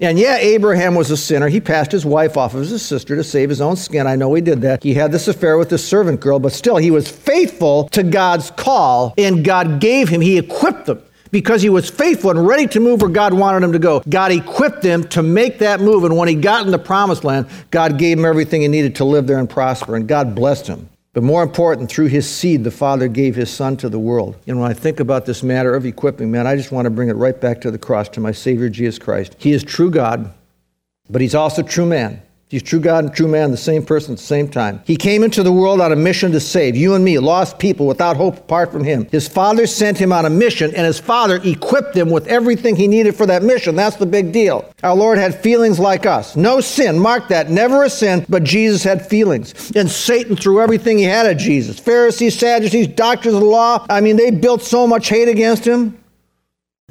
And 0.00 0.18
yeah, 0.18 0.38
Abraham 0.38 0.96
was 0.96 1.12
a 1.12 1.16
sinner. 1.16 1.48
He 1.48 1.60
passed 1.60 1.92
his 1.92 2.04
wife 2.04 2.36
off 2.36 2.56
as 2.56 2.70
his 2.70 2.84
sister 2.84 3.14
to 3.14 3.22
save 3.22 3.48
his 3.48 3.60
own 3.60 3.76
skin. 3.76 4.08
I 4.08 4.16
know 4.16 4.34
he 4.34 4.42
did 4.42 4.60
that. 4.62 4.82
He 4.82 4.92
had 4.92 5.12
this 5.12 5.28
affair 5.28 5.56
with 5.56 5.70
this 5.70 5.86
servant 5.86 6.20
girl, 6.20 6.40
but 6.40 6.52
still, 6.52 6.78
he 6.78 6.90
was 6.90 7.08
faithful 7.08 7.88
to 7.90 8.02
God's 8.02 8.50
call, 8.50 9.14
and 9.16 9.44
God 9.44 9.80
gave 9.80 10.08
him, 10.08 10.20
he 10.20 10.38
equipped 10.38 10.88
him 10.88 11.00
because 11.30 11.62
he 11.62 11.68
was 11.68 11.88
faithful 11.88 12.32
and 12.32 12.44
ready 12.44 12.66
to 12.66 12.80
move 12.80 13.02
where 13.02 13.10
God 13.10 13.32
wanted 13.32 13.62
him 13.62 13.72
to 13.72 13.78
go. 13.78 14.02
God 14.08 14.32
equipped 14.32 14.82
him 14.82 15.06
to 15.08 15.22
make 15.22 15.60
that 15.60 15.80
move. 15.80 16.02
And 16.02 16.16
when 16.16 16.26
he 16.26 16.34
got 16.34 16.66
in 16.66 16.72
the 16.72 16.78
promised 16.78 17.22
land, 17.22 17.46
God 17.70 17.98
gave 17.98 18.18
him 18.18 18.24
everything 18.24 18.62
he 18.62 18.68
needed 18.68 18.96
to 18.96 19.04
live 19.04 19.28
there 19.28 19.38
and 19.38 19.48
prosper, 19.48 19.94
and 19.94 20.08
God 20.08 20.34
blessed 20.34 20.66
him. 20.66 20.88
But 21.16 21.24
more 21.24 21.42
important, 21.42 21.88
through 21.88 22.08
his 22.08 22.28
seed, 22.28 22.62
the 22.62 22.70
Father 22.70 23.08
gave 23.08 23.36
his 23.36 23.48
Son 23.48 23.78
to 23.78 23.88
the 23.88 23.98
world. 23.98 24.36
And 24.46 24.60
when 24.60 24.70
I 24.70 24.74
think 24.74 25.00
about 25.00 25.24
this 25.24 25.42
matter 25.42 25.74
of 25.74 25.86
equipping, 25.86 26.30
man, 26.30 26.46
I 26.46 26.56
just 26.56 26.72
want 26.72 26.84
to 26.84 26.90
bring 26.90 27.08
it 27.08 27.14
right 27.14 27.40
back 27.40 27.62
to 27.62 27.70
the 27.70 27.78
cross, 27.78 28.10
to 28.10 28.20
my 28.20 28.32
Savior 28.32 28.68
Jesus 28.68 28.98
Christ. 28.98 29.34
He 29.38 29.52
is 29.52 29.64
true 29.64 29.90
God, 29.90 30.30
but 31.08 31.22
he's 31.22 31.34
also 31.34 31.62
true 31.62 31.86
man. 31.86 32.20
He's 32.48 32.62
true 32.62 32.78
God 32.78 33.04
and 33.04 33.12
true 33.12 33.26
man, 33.26 33.50
the 33.50 33.56
same 33.56 33.84
person 33.84 34.12
at 34.12 34.18
the 34.18 34.24
same 34.24 34.48
time. 34.48 34.80
He 34.84 34.94
came 34.94 35.24
into 35.24 35.42
the 35.42 35.50
world 35.50 35.80
on 35.80 35.90
a 35.90 35.96
mission 35.96 36.30
to 36.30 36.38
save 36.38 36.76
you 36.76 36.94
and 36.94 37.04
me, 37.04 37.18
lost 37.18 37.58
people 37.58 37.88
without 37.88 38.16
hope 38.16 38.38
apart 38.38 38.70
from 38.70 38.84
him. 38.84 39.08
His 39.10 39.26
father 39.26 39.66
sent 39.66 39.98
him 39.98 40.12
on 40.12 40.26
a 40.26 40.30
mission, 40.30 40.72
and 40.76 40.86
his 40.86 41.00
father 41.00 41.40
equipped 41.42 41.96
him 41.96 42.08
with 42.08 42.28
everything 42.28 42.76
he 42.76 42.86
needed 42.86 43.16
for 43.16 43.26
that 43.26 43.42
mission. 43.42 43.74
That's 43.74 43.96
the 43.96 44.06
big 44.06 44.30
deal. 44.30 44.72
Our 44.84 44.94
Lord 44.94 45.18
had 45.18 45.34
feelings 45.42 45.80
like 45.80 46.06
us. 46.06 46.36
No 46.36 46.60
sin, 46.60 47.00
mark 47.00 47.26
that, 47.28 47.50
never 47.50 47.82
a 47.82 47.90
sin, 47.90 48.24
but 48.28 48.44
Jesus 48.44 48.84
had 48.84 49.04
feelings. 49.04 49.72
And 49.74 49.90
Satan 49.90 50.36
threw 50.36 50.60
everything 50.60 50.98
he 50.98 51.04
had 51.04 51.26
at 51.26 51.38
Jesus. 51.38 51.80
Pharisees, 51.80 52.38
Sadducees, 52.38 52.86
doctors 52.86 53.34
of 53.34 53.40
the 53.40 53.46
law, 53.46 53.84
I 53.90 54.00
mean, 54.00 54.16
they 54.16 54.30
built 54.30 54.62
so 54.62 54.86
much 54.86 55.08
hate 55.08 55.28
against 55.28 55.64
him. 55.64 55.98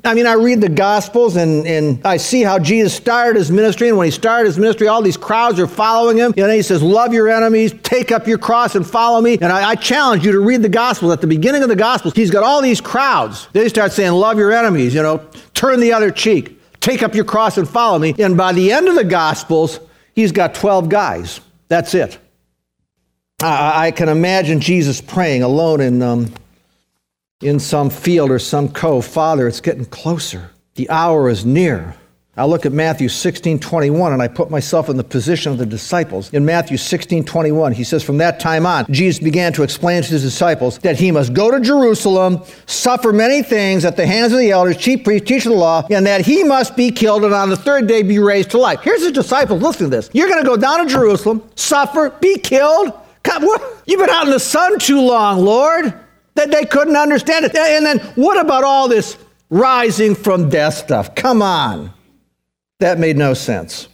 I 0.06 0.14
mean, 0.14 0.28
I 0.28 0.34
read 0.34 0.62
the 0.62 0.70
Gospels 0.70 1.36
and, 1.36 1.66
and 1.66 2.06
I 2.06 2.18
see 2.18 2.44
how 2.44 2.60
Jesus 2.60 2.94
started 2.94 3.38
his 3.38 3.52
ministry. 3.52 3.90
And 3.90 3.98
when 3.98 4.06
he 4.06 4.12
started 4.12 4.46
his 4.46 4.58
ministry, 4.58 4.88
all 4.88 5.02
these 5.02 5.18
crowds 5.18 5.60
are 5.60 5.68
following 5.68 6.18
him. 6.18 6.34
And 6.38 6.52
he 6.52 6.62
says, 6.62 6.84
Love 6.84 7.12
your 7.12 7.28
enemies, 7.28 7.74
take 7.82 8.12
up 8.12 8.28
your 8.28 8.38
cross, 8.38 8.76
and 8.76 8.86
follow 8.86 9.20
me. 9.20 9.34
And 9.34 9.46
I, 9.46 9.70
I 9.70 9.76
challenge 9.76 10.24
you 10.24 10.32
to 10.34 10.40
read 10.40 10.62
the 10.62 10.70
Gospels. 10.70 11.12
At 11.12 11.22
the 11.22 11.28
beginning 11.28 11.64
of 11.64 11.70
the 11.70 11.76
Gospels, 11.76 12.14
he's 12.14 12.30
got 12.30 12.44
all 12.44 12.62
these 12.62 12.82
crowds. 12.82 13.48
They 13.54 13.68
start 13.68 13.92
saying, 13.92 14.12
Love 14.12 14.38
your 14.38 14.52
enemies, 14.52 14.94
you 14.94 15.02
know, 15.02 15.28
turn 15.54 15.80
the 15.80 15.94
other 15.94 16.12
cheek, 16.12 16.62
take 16.80 17.02
up 17.02 17.16
your 17.16 17.26
cross, 17.26 17.58
and 17.58 17.68
follow 17.68 17.98
me. 17.98 18.14
And 18.20 18.38
by 18.38 18.54
the 18.54 18.72
end 18.72 18.88
of 18.88 18.96
the 18.96 19.04
Gospels, 19.04 19.80
he's 20.14 20.32
got 20.32 20.54
12 20.54 20.88
guys. 20.88 21.40
That's 21.68 21.96
it. 21.96 22.20
I, 23.42 23.88
I 23.88 23.92
can 23.92 24.10
imagine 24.10 24.60
Jesus 24.60 25.02
praying 25.02 25.42
alone 25.42 25.82
in. 25.82 26.02
Um, 26.02 26.34
in 27.46 27.60
some 27.60 27.90
field 27.90 28.32
or 28.32 28.40
some 28.40 28.68
cove, 28.70 29.06
Father, 29.06 29.48
it's 29.48 29.62
getting 29.62 29.86
closer. 29.86 30.50
The 30.74 30.90
hour 30.90 31.30
is 31.30 31.46
near. 31.46 31.96
I 32.38 32.44
look 32.46 32.66
at 32.66 32.74
Matthew 32.74 33.08
16, 33.08 33.60
21, 33.60 34.12
and 34.12 34.22
I 34.22 34.28
put 34.28 34.50
myself 34.50 34.90
in 34.90 34.98
the 34.98 35.06
position 35.06 35.54
of 35.54 35.58
the 35.58 35.66
disciples. 35.66 36.34
In 36.34 36.44
Matthew 36.44 36.76
16, 36.76 37.24
21, 37.24 37.72
he 37.72 37.86
says, 37.86 38.04
From 38.04 38.18
that 38.18 38.42
time 38.42 38.66
on, 38.66 38.86
Jesus 38.92 39.24
began 39.24 39.54
to 39.54 39.64
explain 39.64 40.04
to 40.04 40.10
his 40.10 40.24
disciples 40.24 40.80
that 40.80 40.98
he 40.98 41.12
must 41.12 41.34
go 41.34 41.50
to 41.50 41.62
Jerusalem, 41.62 42.44
suffer 42.66 43.14
many 43.14 43.42
things 43.42 43.86
at 43.86 43.96
the 43.96 44.06
hands 44.06 44.34
of 44.34 44.40
the 44.40 44.52
elders, 44.52 44.76
chief 44.76 45.06
priests, 45.06 45.26
teachers 45.26 45.46
of 45.46 45.54
the 45.54 45.60
law, 45.60 45.88
and 45.90 46.06
that 46.06 46.26
he 46.26 46.44
must 46.44 46.76
be 46.76 46.92
killed 46.92 47.24
and 47.24 47.34
on 47.34 47.50
the 47.50 47.56
third 47.56 47.88
day 47.88 48.02
be 48.02 48.20
raised 48.20 48.52
to 48.52 48.58
life. 48.58 48.82
Here's 48.82 49.02
his 49.02 49.14
disciples. 49.14 49.62
Listen 49.62 49.90
to 49.90 49.96
this. 49.96 50.10
You're 50.12 50.28
going 50.28 50.44
to 50.44 50.50
go 50.50 50.58
down 50.58 50.80
to 50.80 50.92
Jerusalem, 50.92 51.42
suffer, 51.56 52.10
be 52.20 52.38
killed. 52.38 52.92
Come, 53.24 53.44
You've 53.86 54.00
been 54.00 54.10
out 54.10 54.26
in 54.26 54.32
the 54.32 54.40
sun 54.42 54.78
too 54.78 55.00
long, 55.00 55.40
Lord 55.46 55.94
that 56.36 56.52
they 56.52 56.66
couldn't 56.66 56.96
understand 56.96 57.46
it. 57.46 57.56
And 57.56 57.86
then 57.86 58.00
what 58.16 58.40
about 58.40 58.64
all 58.64 58.88
this 58.88 59.18
rising 59.50 60.16
from 60.16 60.50
death 60.50 60.76
stuff? 60.76 61.16
Come 61.16 61.42
on. 61.42 61.92
That 62.80 63.00
made 63.00 63.18
no 63.18 63.34
sense. 63.34 63.88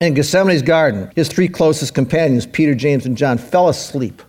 In 0.00 0.14
Gethsemane's 0.14 0.62
garden, 0.62 1.10
his 1.14 1.28
three 1.28 1.48
closest 1.48 1.94
companions, 1.94 2.46
Peter, 2.46 2.74
James, 2.74 3.06
and 3.06 3.16
John, 3.16 3.38
fell 3.38 3.68
asleep. 3.68 4.22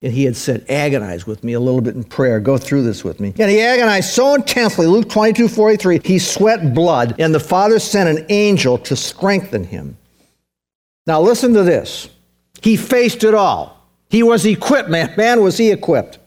And 0.00 0.12
he 0.12 0.24
had 0.24 0.36
said, 0.36 0.64
Agonize 0.68 1.26
with 1.26 1.42
me 1.42 1.54
a 1.54 1.60
little 1.60 1.80
bit 1.80 1.96
in 1.96 2.04
prayer. 2.04 2.40
Go 2.40 2.56
through 2.56 2.82
this 2.82 3.02
with 3.02 3.18
me. 3.20 3.34
And 3.38 3.50
he 3.50 3.60
agonized 3.60 4.10
so 4.10 4.34
intensely, 4.34 4.86
Luke 4.86 5.08
22 5.08 5.48
43, 5.48 6.00
he 6.04 6.18
sweat 6.18 6.72
blood, 6.72 7.16
and 7.18 7.34
the 7.34 7.40
Father 7.40 7.78
sent 7.78 8.18
an 8.18 8.26
angel 8.28 8.78
to 8.78 8.94
strengthen 8.94 9.64
him. 9.64 9.96
Now, 11.06 11.20
listen 11.20 11.54
to 11.54 11.62
this. 11.62 12.10
He 12.62 12.76
faced 12.76 13.24
it 13.24 13.34
all. 13.34 13.77
He 14.08 14.22
was 14.22 14.46
equipped, 14.46 14.88
man. 14.88 15.14
Man, 15.16 15.42
was 15.42 15.58
he 15.58 15.70
equipped. 15.70 16.18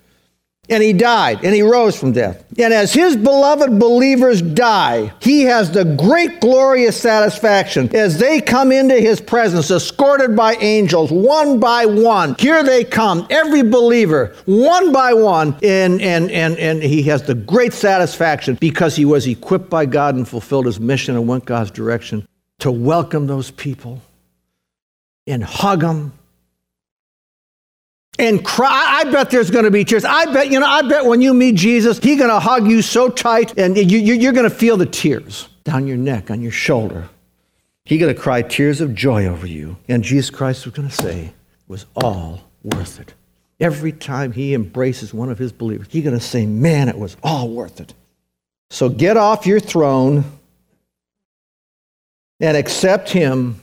And 0.70 0.82
he 0.82 0.94
died, 0.94 1.44
and 1.44 1.54
he 1.54 1.64
rose 1.64 2.00
from 2.00 2.14
death. 2.14 2.46
And 2.58 2.74
as 2.74 2.94
his 2.94 3.18
beloved 3.18 3.78
believers 3.78 4.42
die, 4.42 5.12
he 5.20 5.42
has 5.42 5.72
the 5.72 5.84
great 5.84 6.40
glorious 6.40 6.96
satisfaction 6.96 7.94
as 7.94 8.20
they 8.20 8.40
come 8.40 8.72
into 8.72 8.94
his 8.94 9.20
presence, 9.20 9.70
escorted 9.70 10.34
by 10.34 10.54
angels, 10.56 11.12
one 11.12 11.60
by 11.60 11.86
one. 11.86 12.36
Here 12.40 12.64
they 12.64 12.86
come, 12.86 13.28
every 13.30 13.64
believer, 13.64 14.34
one 14.46 14.94
by 14.94 15.14
one. 15.14 15.58
And, 15.62 16.00
and, 16.02 16.32
and, 16.32 16.58
and 16.58 16.82
he 16.82 17.04
has 17.04 17.24
the 17.24 17.36
great 17.36 17.74
satisfaction 17.74 18.58
because 18.62 18.96
he 18.96 19.04
was 19.04 19.28
equipped 19.28 19.70
by 19.70 19.88
God 19.88 20.16
and 20.16 20.26
fulfilled 20.26 20.68
his 20.68 20.80
mission 20.80 21.16
and 21.16 21.28
went 21.28 21.44
God's 21.44 21.72
direction 21.72 22.26
to 22.60 22.72
welcome 22.72 23.28
those 23.28 23.52
people 23.52 24.00
and 25.28 25.44
hug 25.44 25.82
them 25.82 26.14
and 28.20 28.44
cry. 28.44 29.00
I 29.00 29.04
bet 29.06 29.30
there's 29.30 29.50
going 29.52 29.66
to 29.66 29.72
be 29.72 29.84
tears. 29.84 30.06
I 30.06 30.26
bet, 30.34 30.52
you 30.52 30.60
know, 30.60 30.66
I 30.66 30.82
bet 30.84 31.06
when 31.06 31.22
you 31.22 31.34
meet 31.34 31.56
Jesus, 31.56 31.98
he's 32.00 32.18
going 32.18 32.30
to 32.30 32.40
hug 32.40 32.68
you 32.68 32.82
so 32.82 33.10
tight 33.10 33.58
and 33.58 33.78
you, 33.78 33.98
you, 33.98 34.30
are 34.30 34.34
going 34.34 34.50
to 34.50 34.56
feel 34.56 34.78
the 34.78 34.86
tears 34.86 35.48
down 35.64 35.88
your 35.88 35.98
neck, 35.98 36.30
on 36.30 36.42
your 36.42 36.52
shoulder. 36.52 37.10
He's 37.86 38.00
going 38.00 38.14
to 38.14 38.20
cry 38.20 38.42
tears 38.42 38.82
of 38.82 38.94
joy 38.94 39.26
over 39.26 39.48
you. 39.48 39.78
And 39.88 40.04
Jesus 40.04 40.30
Christ 40.30 40.66
was 40.66 40.74
going 40.74 40.90
to 40.90 40.96
say, 40.96 41.26
it 41.26 41.34
was 41.68 41.86
all 41.96 42.42
worth 42.64 43.00
it. 43.00 43.14
Every 43.60 43.92
time 43.92 44.32
he 44.32 44.54
embraces 44.54 45.14
one 45.14 45.30
of 45.30 45.38
his 45.38 45.52
believers, 45.52 45.88
he's 45.90 46.04
going 46.04 46.18
to 46.18 46.24
say, 46.24 46.46
man, 46.46 46.90
it 46.90 46.98
was 46.98 47.16
all 47.24 47.50
worth 47.50 47.80
it. 47.80 47.94
So 48.70 48.90
get 48.90 49.18
off 49.18 49.46
your 49.46 49.60
throne 49.60 50.24
and 52.40 52.58
accept 52.58 53.10
him 53.10 53.62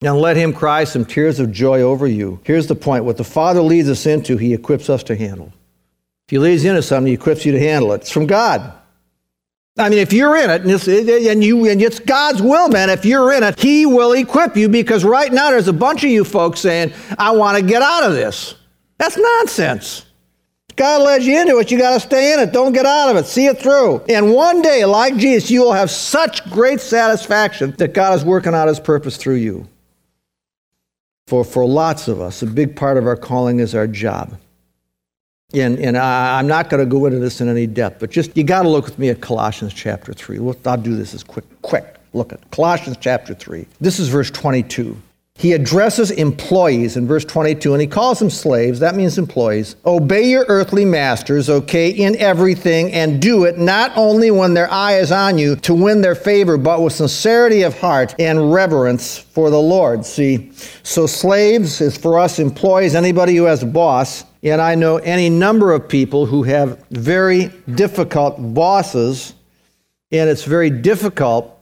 and 0.00 0.16
let 0.16 0.36
him 0.36 0.52
cry 0.52 0.84
some 0.84 1.04
tears 1.04 1.40
of 1.40 1.50
joy 1.50 1.80
over 1.80 2.06
you. 2.06 2.40
Here's 2.44 2.66
the 2.66 2.74
point 2.74 3.04
what 3.04 3.16
the 3.16 3.24
Father 3.24 3.60
leads 3.60 3.88
us 3.88 4.06
into, 4.06 4.36
he 4.36 4.54
equips 4.54 4.88
us 4.88 5.02
to 5.04 5.16
handle. 5.16 5.52
If 6.26 6.30
he 6.30 6.38
leads 6.38 6.64
you 6.64 6.70
into 6.70 6.82
something, 6.82 7.08
he 7.08 7.14
equips 7.14 7.44
you 7.44 7.52
to 7.52 7.58
handle 7.58 7.92
it. 7.92 8.02
It's 8.02 8.10
from 8.10 8.26
God. 8.26 8.72
I 9.78 9.88
mean, 9.88 10.00
if 10.00 10.12
you're 10.12 10.36
in 10.36 10.50
it, 10.50 10.62
and 10.62 10.70
it's, 10.70 10.88
and, 10.88 11.42
you, 11.44 11.68
and 11.68 11.80
it's 11.80 12.00
God's 12.00 12.42
will, 12.42 12.68
man, 12.68 12.90
if 12.90 13.04
you're 13.04 13.32
in 13.32 13.44
it, 13.44 13.58
He 13.60 13.86
will 13.86 14.12
equip 14.12 14.56
you 14.56 14.68
because 14.68 15.04
right 15.04 15.32
now 15.32 15.50
there's 15.50 15.68
a 15.68 15.72
bunch 15.72 16.02
of 16.02 16.10
you 16.10 16.24
folks 16.24 16.60
saying, 16.60 16.92
I 17.16 17.30
want 17.30 17.58
to 17.58 17.64
get 17.64 17.80
out 17.80 18.02
of 18.02 18.12
this. 18.12 18.56
That's 18.98 19.16
nonsense. 19.16 20.04
God 20.74 21.02
led 21.02 21.22
you 21.22 21.40
into 21.40 21.58
it. 21.58 21.70
You 21.70 21.78
got 21.78 21.94
to 21.94 22.00
stay 22.00 22.32
in 22.32 22.40
it. 22.40 22.52
Don't 22.52 22.72
get 22.72 22.86
out 22.86 23.10
of 23.10 23.16
it. 23.16 23.26
See 23.26 23.46
it 23.46 23.58
through. 23.58 24.02
And 24.08 24.32
one 24.32 24.62
day, 24.62 24.84
like 24.84 25.16
Jesus, 25.16 25.50
you 25.50 25.62
will 25.62 25.72
have 25.72 25.90
such 25.90 26.48
great 26.50 26.80
satisfaction 26.80 27.72
that 27.78 27.94
God 27.94 28.16
is 28.16 28.24
working 28.24 28.54
out 28.54 28.68
His 28.68 28.80
purpose 28.80 29.16
through 29.16 29.36
you. 29.36 29.68
For, 31.28 31.44
for 31.44 31.66
lots 31.66 32.08
of 32.08 32.22
us, 32.22 32.40
a 32.40 32.46
big 32.46 32.74
part 32.74 32.96
of 32.96 33.06
our 33.06 33.14
calling 33.14 33.60
is 33.60 33.74
our 33.74 33.86
job. 33.86 34.34
And, 35.52 35.78
and 35.78 35.98
I, 35.98 36.40
am 36.40 36.46
not 36.46 36.70
going 36.70 36.82
to 36.82 36.90
go 36.90 37.04
into 37.04 37.18
this 37.18 37.42
in 37.42 37.50
any 37.50 37.66
depth, 37.66 38.00
but 38.00 38.10
just 38.10 38.34
you 38.34 38.44
got 38.44 38.62
to 38.62 38.68
look 38.70 38.86
with 38.86 38.98
me 38.98 39.10
at 39.10 39.20
Colossians 39.20 39.74
chapter 39.74 40.14
3. 40.14 40.38
I'll 40.64 40.78
do 40.78 40.96
this 40.96 41.12
as 41.12 41.22
quick, 41.22 41.44
quick. 41.60 41.96
Look 42.14 42.32
at 42.32 42.50
Colossians 42.50 42.96
chapter 42.98 43.34
3. 43.34 43.66
This 43.78 43.98
is 43.98 44.08
verse 44.08 44.30
22. 44.30 44.96
He 45.38 45.52
addresses 45.52 46.10
employees 46.10 46.96
in 46.96 47.06
verse 47.06 47.24
22 47.24 47.72
and 47.72 47.80
he 47.80 47.86
calls 47.86 48.18
them 48.18 48.28
slaves. 48.28 48.80
That 48.80 48.96
means 48.96 49.18
employees. 49.18 49.76
Obey 49.86 50.28
your 50.28 50.44
earthly 50.48 50.84
masters, 50.84 51.48
okay, 51.48 51.90
in 51.90 52.16
everything 52.16 52.92
and 52.92 53.22
do 53.22 53.44
it 53.44 53.56
not 53.56 53.92
only 53.94 54.32
when 54.32 54.54
their 54.54 54.68
eye 54.68 54.96
is 54.96 55.12
on 55.12 55.38
you 55.38 55.54
to 55.54 55.74
win 55.74 56.00
their 56.00 56.16
favor, 56.16 56.58
but 56.58 56.82
with 56.82 56.92
sincerity 56.92 57.62
of 57.62 57.78
heart 57.78 58.16
and 58.18 58.52
reverence 58.52 59.16
for 59.16 59.48
the 59.48 59.60
Lord. 59.60 60.04
See, 60.04 60.50
so 60.82 61.06
slaves 61.06 61.80
is 61.80 61.96
for 61.96 62.18
us 62.18 62.40
employees, 62.40 62.96
anybody 62.96 63.36
who 63.36 63.44
has 63.44 63.62
a 63.62 63.66
boss. 63.66 64.24
And 64.42 64.60
I 64.60 64.74
know 64.74 64.96
any 64.98 65.30
number 65.30 65.72
of 65.72 65.88
people 65.88 66.26
who 66.26 66.42
have 66.44 66.84
very 66.90 67.52
difficult 67.76 68.38
bosses, 68.54 69.34
and 70.10 70.28
it's 70.28 70.44
very 70.44 70.70
difficult 70.70 71.60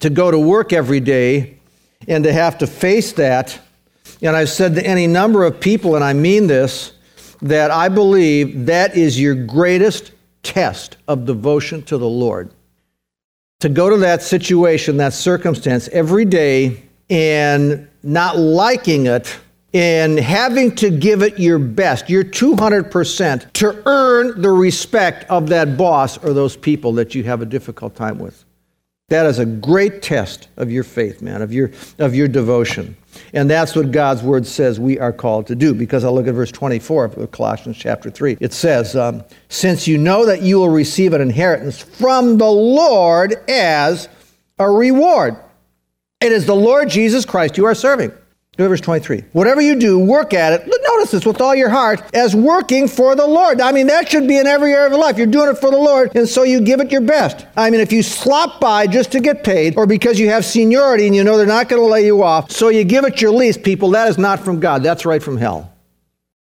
to 0.00 0.08
go 0.08 0.30
to 0.30 0.38
work 0.38 0.72
every 0.72 1.00
day 1.00 1.55
and 2.08 2.24
to 2.24 2.32
have 2.32 2.58
to 2.58 2.66
face 2.66 3.12
that. 3.14 3.58
And 4.22 4.36
I've 4.36 4.48
said 4.48 4.74
to 4.76 4.86
any 4.86 5.06
number 5.06 5.44
of 5.44 5.60
people, 5.60 5.94
and 5.94 6.04
I 6.04 6.12
mean 6.12 6.46
this, 6.46 6.92
that 7.42 7.70
I 7.70 7.88
believe 7.88 8.66
that 8.66 8.96
is 8.96 9.20
your 9.20 9.34
greatest 9.34 10.12
test 10.42 10.96
of 11.08 11.26
devotion 11.26 11.82
to 11.82 11.98
the 11.98 12.08
Lord. 12.08 12.50
To 13.60 13.68
go 13.68 13.90
to 13.90 13.96
that 13.98 14.22
situation, 14.22 14.98
that 14.98 15.12
circumstance 15.12 15.88
every 15.88 16.24
day 16.24 16.82
and 17.10 17.88
not 18.02 18.38
liking 18.38 19.06
it 19.06 19.36
and 19.74 20.18
having 20.18 20.74
to 20.76 20.88
give 20.88 21.22
it 21.22 21.38
your 21.38 21.58
best, 21.58 22.08
your 22.08 22.24
200%, 22.24 23.52
to 23.52 23.82
earn 23.84 24.40
the 24.40 24.50
respect 24.50 25.28
of 25.28 25.48
that 25.48 25.76
boss 25.76 26.16
or 26.18 26.32
those 26.32 26.56
people 26.56 26.92
that 26.92 27.14
you 27.14 27.24
have 27.24 27.42
a 27.42 27.44
difficult 27.44 27.94
time 27.94 28.18
with. 28.18 28.45
That 29.08 29.26
is 29.26 29.38
a 29.38 29.46
great 29.46 30.02
test 30.02 30.48
of 30.56 30.72
your 30.72 30.82
faith, 30.82 31.22
man, 31.22 31.40
of 31.40 31.52
your, 31.52 31.70
of 32.00 32.16
your 32.16 32.26
devotion. 32.26 32.96
And 33.32 33.48
that's 33.48 33.76
what 33.76 33.92
God's 33.92 34.20
word 34.20 34.44
says 34.44 34.80
we 34.80 34.98
are 34.98 35.12
called 35.12 35.46
to 35.46 35.54
do. 35.54 35.74
Because 35.74 36.02
I 36.02 36.08
look 36.08 36.26
at 36.26 36.34
verse 36.34 36.50
24 36.50 37.04
of 37.04 37.30
Colossians 37.30 37.76
chapter 37.76 38.10
3. 38.10 38.38
It 38.40 38.52
says, 38.52 38.96
um, 38.96 39.22
Since 39.48 39.86
you 39.86 39.96
know 39.96 40.26
that 40.26 40.42
you 40.42 40.58
will 40.58 40.70
receive 40.70 41.12
an 41.12 41.20
inheritance 41.20 41.80
from 41.80 42.36
the 42.36 42.50
Lord 42.50 43.36
as 43.48 44.08
a 44.58 44.68
reward, 44.68 45.36
it 46.20 46.32
is 46.32 46.44
the 46.44 46.56
Lord 46.56 46.90
Jesus 46.90 47.24
Christ 47.24 47.56
you 47.56 47.64
are 47.64 47.76
serving. 47.76 48.10
Verse 48.56 48.80
23. 48.80 49.24
Whatever 49.32 49.60
you 49.60 49.76
do, 49.76 49.98
work 49.98 50.32
at 50.32 50.52
it. 50.54 50.66
Notice 50.88 51.10
this 51.10 51.26
with 51.26 51.40
all 51.40 51.54
your 51.54 51.68
heart 51.68 52.02
as 52.14 52.34
working 52.34 52.88
for 52.88 53.14
the 53.14 53.26
Lord. 53.26 53.60
I 53.60 53.72
mean, 53.72 53.88
that 53.88 54.08
should 54.08 54.26
be 54.26 54.38
in 54.38 54.46
every 54.46 54.72
area 54.72 54.86
of 54.86 54.92
your 54.92 55.00
life. 55.00 55.18
You're 55.18 55.26
doing 55.26 55.50
it 55.50 55.58
for 55.58 55.70
the 55.70 55.76
Lord, 55.76 56.16
and 56.16 56.28
so 56.28 56.42
you 56.42 56.60
give 56.60 56.80
it 56.80 56.90
your 56.90 57.02
best. 57.02 57.46
I 57.56 57.70
mean, 57.70 57.80
if 57.80 57.92
you 57.92 58.02
slop 58.02 58.60
by 58.60 58.86
just 58.86 59.12
to 59.12 59.20
get 59.20 59.44
paid, 59.44 59.76
or 59.76 59.86
because 59.86 60.18
you 60.18 60.30
have 60.30 60.44
seniority 60.44 61.06
and 61.06 61.14
you 61.14 61.22
know 61.22 61.36
they're 61.36 61.46
not 61.46 61.68
going 61.68 61.82
to 61.82 61.86
lay 61.86 62.06
you 62.06 62.22
off, 62.22 62.50
so 62.50 62.68
you 62.68 62.84
give 62.84 63.04
it 63.04 63.20
your 63.20 63.30
least, 63.30 63.62
people, 63.62 63.90
that 63.90 64.08
is 64.08 64.16
not 64.16 64.40
from 64.40 64.58
God. 64.60 64.82
That's 64.82 65.04
right 65.04 65.22
from 65.22 65.36
hell. 65.36 65.72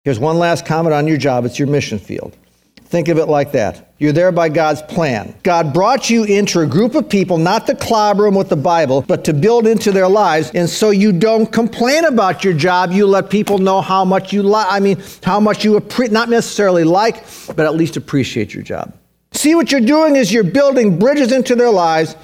Here's 0.03 0.18
one 0.18 0.38
last 0.38 0.66
comment 0.66 0.94
on 0.94 1.07
your 1.07 1.18
job 1.18 1.44
it's 1.44 1.59
your 1.59 1.68
mission 1.68 1.99
field. 1.99 2.37
Think 2.85 3.09
of 3.09 3.18
it 3.18 3.27
like 3.27 3.53
that. 3.53 3.89
You're 4.00 4.12
there 4.12 4.32
by 4.32 4.48
God's 4.48 4.80
plan. 4.80 5.34
God 5.42 5.74
brought 5.74 6.08
you 6.08 6.24
into 6.24 6.60
a 6.60 6.66
group 6.66 6.94
of 6.94 7.06
people, 7.06 7.36
not 7.36 7.66
to 7.66 7.74
clobber 7.74 8.24
them 8.24 8.34
with 8.34 8.48
the 8.48 8.56
Bible, 8.56 9.02
but 9.02 9.24
to 9.24 9.34
build 9.34 9.66
into 9.66 9.92
their 9.92 10.08
lives. 10.08 10.50
And 10.54 10.70
so 10.70 10.88
you 10.88 11.12
don't 11.12 11.52
complain 11.52 12.06
about 12.06 12.42
your 12.42 12.54
job. 12.54 12.92
You 12.92 13.06
let 13.06 13.28
people 13.28 13.58
know 13.58 13.82
how 13.82 14.06
much 14.06 14.32
you 14.32 14.42
like, 14.42 14.66
I 14.70 14.80
mean, 14.80 15.02
how 15.22 15.38
much 15.38 15.66
you 15.66 15.76
appreciate, 15.76 16.12
not 16.12 16.30
necessarily 16.30 16.82
like, 16.82 17.26
but 17.54 17.66
at 17.66 17.74
least 17.74 17.98
appreciate 17.98 18.54
your 18.54 18.62
job. 18.62 18.94
See, 19.32 19.54
what 19.54 19.70
you're 19.70 19.82
doing 19.82 20.16
is 20.16 20.32
you're 20.32 20.44
building 20.44 20.98
bridges 20.98 21.30
into 21.30 21.54
their 21.54 21.70
lives, 21.70 22.16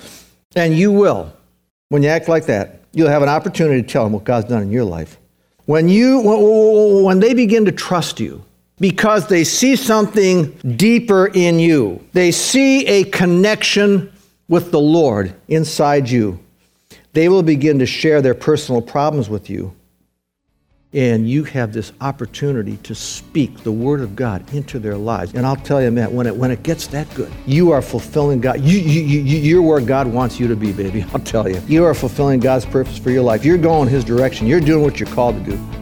and 0.57 0.75
you 0.75 0.93
will. 0.93 1.31
When 1.91 2.03
you 2.03 2.09
act 2.09 2.27
like 2.27 2.47
that, 2.47 2.81
you'll 2.95 3.11
have 3.11 3.23
an 3.23 3.29
opportunity 3.29 3.83
to 3.83 3.87
tell 3.87 4.05
them 4.05 4.15
what 4.15 4.25
God's 4.25 4.49
done 4.49 4.63
in 4.63 4.71
your 4.71 4.85
life. 4.85 5.19
When, 5.67 5.91
you, 5.91 7.03
when 7.05 7.21
they 7.21 7.35
begin 7.35 7.67
to 7.67 7.73
trust 7.73 8.19
you, 8.19 8.43
because 8.79 9.27
they 9.29 9.45
see 9.45 9.77
something 9.77 10.51
deeper 10.77 11.27
in 11.27 11.59
you. 11.59 12.05
They 12.13 12.31
see 12.31 12.87
a 12.87 13.05
connection 13.05 14.13
with 14.49 14.71
the 14.71 14.81
Lord 14.81 15.35
inside 15.49 16.09
you. 16.09 16.39
They 17.13 17.29
will 17.29 17.43
begin 17.43 17.79
to 17.79 17.87
share 17.87 18.21
their 18.21 18.35
personal 18.35 18.83
problems 18.83 19.31
with 19.31 19.49
you. 19.49 19.75
And 20.93 21.29
you 21.29 21.45
have 21.45 21.73
this 21.73 21.93
opportunity 22.01 22.77
to 22.79 22.95
speak 22.95 23.63
the 23.65 23.73
Word 23.73 24.01
of 24.01 24.15
God 24.15 24.55
into 24.55 24.79
their 24.79 24.97
lives. 24.97 25.35
And 25.35 25.45
I'll 25.45 25.57
tell 25.57 25.83
you, 25.83 25.91
man, 25.91 26.15
when 26.15 26.27
it, 26.27 26.35
when 26.35 26.51
it 26.51 26.63
gets 26.63 26.87
that 26.89 27.13
good, 27.15 27.31
you 27.45 27.73
are 27.73 27.83
fulfilling 27.83 28.41
God. 28.41 28.61
You, 28.61 28.79
you, 28.79 29.03
you, 29.03 29.39
you're 29.39 29.63
where 29.63 29.81
God 29.81 30.07
wants 30.07 30.39
you 30.39 30.47
to 30.49 30.57
be, 30.57 30.73
baby. 30.73 31.05
I'll 31.13 31.21
tell 31.21 31.49
you. 31.49 31.61
You 31.67 31.85
are 31.85 31.93
fulfilling 31.93 32.41
God's 32.41 32.65
purpose 32.65 32.99
for 32.99 33.11
your 33.11 33.23
life. 33.23 33.45
You're 33.45 33.59
going 33.59 33.89
His 33.89 34.05
direction. 34.05 34.47
You're 34.47 34.61
doing 34.61 34.83
what 34.83 35.01
you're 35.01 35.11
called 35.11 35.45
to 35.45 35.51
do. 35.53 35.76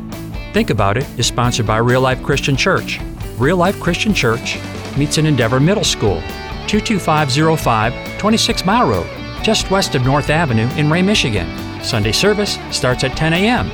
Think 0.55 0.71
About 0.71 0.97
It 0.97 1.07
is 1.19 1.27
sponsored 1.27 1.67
by 1.67 1.77
Real 1.79 2.01
Life 2.01 2.23
Christian 2.23 2.57
Church. 2.57 3.01
Real 3.39 3.57
Life 3.57 3.81
Christian 3.81 4.15
Church 4.15 4.57
meets 4.97 5.19
in 5.19 5.27
Endeavor 5.27 5.59
Middle 5.59 5.83
School, 5.83 6.21
22505 6.69 8.19
26 8.19 8.65
Mile 8.65 8.89
Road, 8.89 9.09
just 9.43 9.73
west 9.73 9.97
of 9.97 10.05
North 10.05 10.31
Avenue 10.31 10.69
in 10.77 10.89
Ray, 10.89 11.03
Michigan. 11.03 11.49
Sunday 11.83 12.13
service 12.13 12.57
starts 12.71 13.03
at 13.03 13.17
10 13.17 13.33
a.m. 13.33 13.69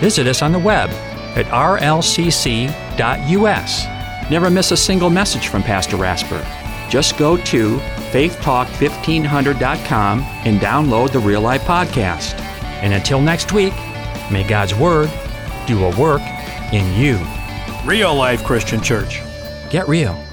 Visit 0.00 0.26
us 0.26 0.42
on 0.42 0.50
the 0.50 0.58
web 0.58 0.90
at 1.36 1.46
rlcc.us. 1.46 2.72
Never 4.28 4.50
miss 4.50 4.72
a 4.72 4.76
single 4.76 5.10
message 5.10 5.46
from 5.46 5.62
Pastor 5.62 5.96
Rasper. 5.96 6.44
Just 6.90 7.16
go 7.16 7.36
to 7.36 7.76
faithtalk1500.com 8.10 10.20
and 10.20 10.60
download 10.60 11.12
the 11.12 11.20
Real 11.20 11.42
Life 11.42 11.62
Podcast. 11.62 12.40
And 12.82 12.92
until 12.92 13.20
next 13.20 13.52
week, 13.52 13.74
may 14.32 14.42
God's 14.48 14.74
Word 14.74 15.08
do 15.66 15.84
a 15.84 15.96
work 15.98 16.22
in 16.72 16.92
you. 16.94 17.18
Real 17.84 18.14
Life 18.14 18.44
Christian 18.44 18.80
Church. 18.80 19.20
Get 19.70 19.88
real. 19.88 20.23